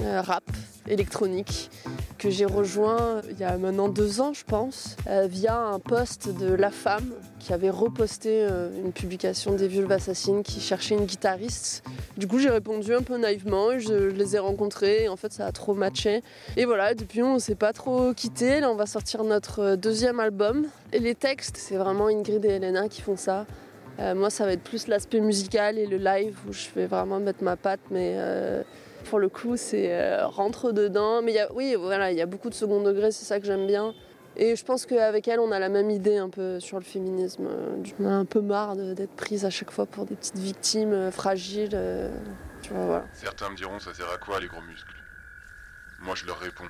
rap, 0.00 0.44
électronique, 0.88 1.70
que 2.18 2.30
j'ai 2.30 2.44
rejoint 2.44 3.00
euh, 3.00 3.22
il 3.30 3.38
y 3.38 3.44
a 3.44 3.56
maintenant 3.56 3.88
deux 3.88 4.20
ans, 4.20 4.32
je 4.32 4.44
pense, 4.44 4.96
euh, 5.08 5.26
via 5.28 5.58
un 5.58 5.78
post 5.78 6.28
de 6.28 6.54
La 6.54 6.70
Femme 6.70 7.12
qui 7.38 7.52
avait 7.52 7.70
reposté 7.70 8.30
euh, 8.30 8.70
une 8.82 8.92
publication 8.92 9.54
des 9.54 9.68
Vulves 9.68 9.92
Assassines 9.92 10.42
qui 10.42 10.60
cherchait 10.60 10.94
une 10.94 11.04
guitariste. 11.04 11.84
Du 12.16 12.26
coup, 12.26 12.38
j'ai 12.38 12.48
répondu 12.48 12.94
un 12.94 13.02
peu 13.02 13.18
naïvement 13.18 13.72
et 13.72 13.80
je, 13.80 13.92
les 13.92 14.36
ai 14.36 14.38
rencontrés. 14.38 15.08
En 15.08 15.16
fait, 15.16 15.32
ça 15.32 15.46
a 15.46 15.52
trop 15.52 15.74
matché. 15.74 16.22
Et 16.56 16.64
voilà, 16.64 16.94
depuis, 16.94 17.22
on 17.22 17.38
s'est 17.38 17.54
pas 17.54 17.72
trop 17.72 18.14
quittés. 18.14 18.60
Là, 18.60 18.70
on 18.70 18.76
va 18.76 18.86
sortir 18.86 19.24
notre 19.24 19.60
euh, 19.60 19.76
deuxième 19.76 20.20
album. 20.20 20.66
Et 20.92 21.00
les 21.00 21.14
textes, 21.14 21.56
c'est 21.58 21.76
vraiment 21.76 22.06
Ingrid 22.06 22.44
et 22.44 22.48
Elena 22.48 22.88
qui 22.88 23.02
font 23.02 23.16
ça. 23.16 23.46
Euh, 24.00 24.14
moi, 24.14 24.30
ça 24.30 24.44
va 24.46 24.52
être 24.52 24.62
plus 24.62 24.88
l'aspect 24.88 25.20
musical 25.20 25.78
et 25.78 25.86
le 25.86 25.98
live 25.98 26.36
où 26.48 26.52
je 26.52 26.66
vais 26.74 26.86
vraiment 26.86 27.20
mettre 27.20 27.44
ma 27.44 27.56
patte, 27.56 27.80
mais 27.90 28.14
euh, 28.16 28.62
pour 29.04 29.18
le 29.18 29.28
coup, 29.28 29.56
c'est 29.56 29.92
euh, 29.92 30.26
rentre 30.26 30.72
dedans. 30.72 31.22
Mais 31.22 31.36
oui, 31.54 31.76
voilà, 31.78 32.10
il 32.10 32.18
y 32.18 32.22
a 32.22 32.26
beaucoup 32.26 32.50
de 32.50 32.54
second 32.54 32.82
degré, 32.82 33.12
c'est 33.12 33.24
ça 33.24 33.38
que 33.40 33.46
j'aime 33.46 33.66
bien. 33.66 33.94
Et 34.36 34.56
je 34.56 34.64
pense 34.64 34.84
qu'avec 34.84 35.28
elle, 35.28 35.38
on 35.38 35.52
a 35.52 35.60
la 35.60 35.68
même 35.68 35.90
idée 35.90 36.16
un 36.16 36.28
peu 36.28 36.58
sur 36.58 36.78
le 36.78 36.84
féminisme. 36.84 37.46
Euh, 37.46 37.76
On 38.00 38.06
a 38.06 38.12
un 38.12 38.24
peu 38.24 38.40
marre 38.40 38.74
d'être 38.74 39.14
prise 39.14 39.44
à 39.44 39.50
chaque 39.50 39.70
fois 39.70 39.86
pour 39.86 40.06
des 40.06 40.16
petites 40.16 40.38
victimes 40.38 40.92
euh, 40.92 41.10
fragiles. 41.12 41.70
euh, 41.74 42.10
tu 42.60 42.72
vois, 42.72 42.86
voilà. 42.86 43.04
Certains 43.12 43.50
me 43.50 43.56
diront 43.56 43.78
ça 43.78 43.94
sert 43.94 44.10
à 44.12 44.18
quoi 44.18 44.40
les 44.40 44.48
gros 44.48 44.62
muscles? 44.62 44.96
Moi 46.00 46.14
je 46.16 46.26
leur 46.26 46.38
réponds. 46.40 46.68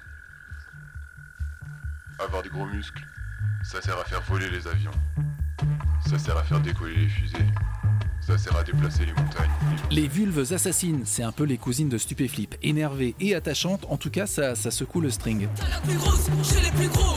Avoir 2.18 2.43
des 2.43 2.51
gros 2.51 2.66
muscles, 2.66 3.03
ça 3.64 3.80
sert 3.80 3.99
à 3.99 4.05
faire 4.05 4.20
voler 4.22 4.51
les 4.51 4.68
avions. 4.68 4.91
Ça 6.09 6.18
sert 6.18 6.37
à 6.37 6.43
faire 6.43 6.61
décoller 6.61 6.95
les 6.95 7.09
fusées. 7.09 7.39
Ça 8.27 8.39
sert 8.39 8.57
à 8.57 8.64
déplacer 8.64 9.05
les 9.05 9.12
montagnes. 9.12 9.51
Les 9.91 10.09
vulves 10.09 10.51
assassines, 10.53 11.03
c'est 11.05 11.22
un 11.22 11.33
peu 11.33 11.45
les 11.45 11.59
cousines 11.59 11.91
de 11.91 11.99
Stupéflip. 11.99 12.55
Énervées 12.62 13.14
et 13.20 13.35
attachantes, 13.35 13.85
en 13.91 13.99
tout 13.99 14.09
cas, 14.09 14.27
ça, 14.27 14.55
ça 14.55 14.70
secoue 14.70 15.03
le 15.03 15.11
string. 15.11 15.47
la 15.70 15.81
plus 15.81 15.99
grosse, 15.99 16.29
j'ai 16.43 16.61
les 16.62 16.70
plus 16.70 16.89
gros. 16.89 17.16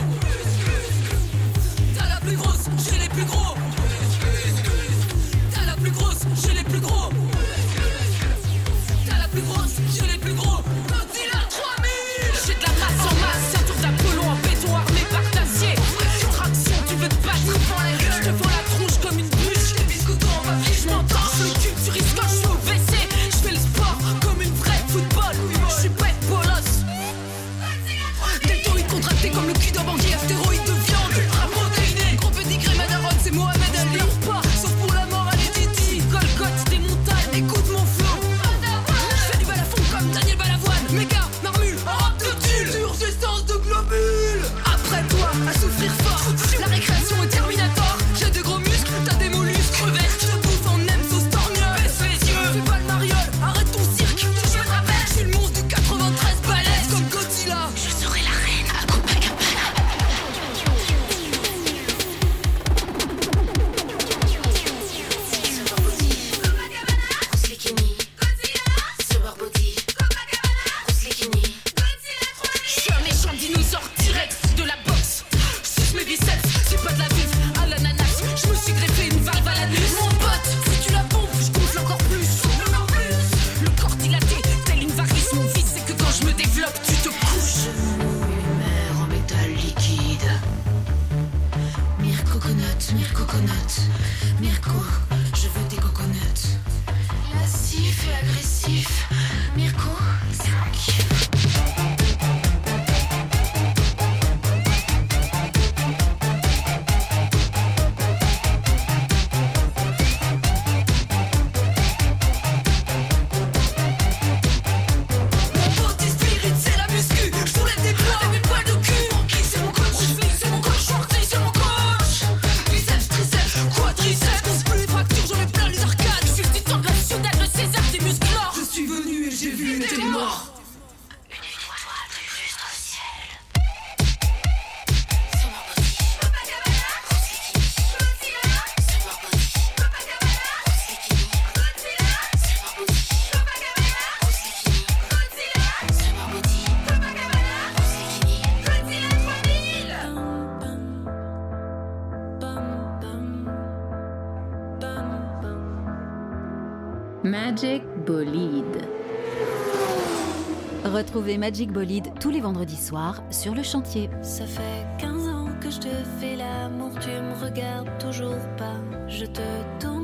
Retrouvez 161.38 161.52
Magic 161.52 161.72
Bolide 161.72 162.08
tous 162.20 162.32
les 162.32 162.42
vendredis 162.42 162.82
soirs 162.82 163.22
sur 163.30 163.54
le 163.54 163.62
chantier. 163.62 164.10
Ça 164.22 164.46
fait 164.46 164.86
15 165.00 165.28
ans 165.28 165.50
que 165.62 165.70
je 165.70 165.80
te 165.80 165.88
fais 166.20 166.36
l'amour, 166.36 166.92
tu 167.00 167.10
me 167.10 167.34
regardes 167.44 167.96
toujours 168.00 168.42
pas. 168.58 168.76
Je 169.08 169.26
te 169.26 169.42
tourne 169.80 169.97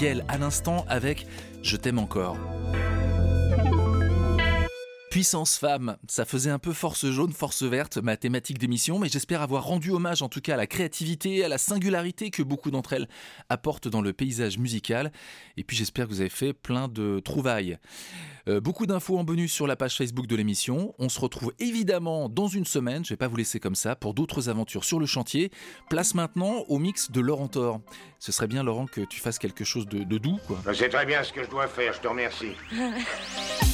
Yel 0.00 0.24
à 0.28 0.38
l'instant 0.38 0.84
avec 0.88 1.26
Je 1.62 1.76
t'aime 1.76 1.98
encore. 1.98 2.36
Puissance 5.14 5.58
femme, 5.58 5.96
ça 6.08 6.24
faisait 6.24 6.50
un 6.50 6.58
peu 6.58 6.72
force 6.72 7.08
jaune, 7.08 7.32
force 7.32 7.62
verte, 7.62 7.98
ma 7.98 8.16
thématique 8.16 8.58
d'émission, 8.58 8.98
mais 8.98 9.08
j'espère 9.08 9.42
avoir 9.42 9.62
rendu 9.62 9.92
hommage 9.92 10.22
en 10.22 10.28
tout 10.28 10.40
cas 10.40 10.54
à 10.54 10.56
la 10.56 10.66
créativité, 10.66 11.44
à 11.44 11.48
la 11.48 11.56
singularité 11.56 12.32
que 12.32 12.42
beaucoup 12.42 12.72
d'entre 12.72 12.94
elles 12.94 13.06
apportent 13.48 13.86
dans 13.86 14.00
le 14.00 14.12
paysage 14.12 14.58
musical. 14.58 15.12
Et 15.56 15.62
puis 15.62 15.76
j'espère 15.76 16.06
que 16.06 16.10
vous 16.10 16.20
avez 16.20 16.30
fait 16.30 16.52
plein 16.52 16.88
de 16.88 17.20
trouvailles. 17.20 17.78
Euh, 18.48 18.60
beaucoup 18.60 18.86
d'infos 18.86 19.16
en 19.16 19.22
bonus 19.22 19.52
sur 19.52 19.68
la 19.68 19.76
page 19.76 19.96
Facebook 19.96 20.26
de 20.26 20.34
l'émission. 20.34 20.96
On 20.98 21.08
se 21.08 21.20
retrouve 21.20 21.54
évidemment 21.60 22.28
dans 22.28 22.48
une 22.48 22.66
semaine, 22.66 23.04
je 23.04 23.10
vais 23.10 23.16
pas 23.16 23.28
vous 23.28 23.36
laisser 23.36 23.60
comme 23.60 23.76
ça, 23.76 23.94
pour 23.94 24.14
d'autres 24.14 24.48
aventures 24.48 24.82
sur 24.82 24.98
le 24.98 25.06
chantier. 25.06 25.52
Place 25.90 26.16
maintenant 26.16 26.64
au 26.66 26.80
mix 26.80 27.12
de 27.12 27.20
Laurent 27.20 27.46
Thor. 27.46 27.80
Ce 28.18 28.32
serait 28.32 28.48
bien 28.48 28.64
Laurent 28.64 28.86
que 28.86 29.02
tu 29.02 29.20
fasses 29.20 29.38
quelque 29.38 29.62
chose 29.62 29.86
de, 29.86 30.02
de 30.02 30.18
doux, 30.18 30.40
quoi. 30.48 30.60
Je 30.66 30.72
sais 30.72 30.88
très 30.88 31.06
bien 31.06 31.22
ce 31.22 31.32
que 31.32 31.44
je 31.44 31.50
dois 31.50 31.68
faire, 31.68 31.92
je 31.92 32.00
te 32.00 32.08
remercie. 32.08 32.54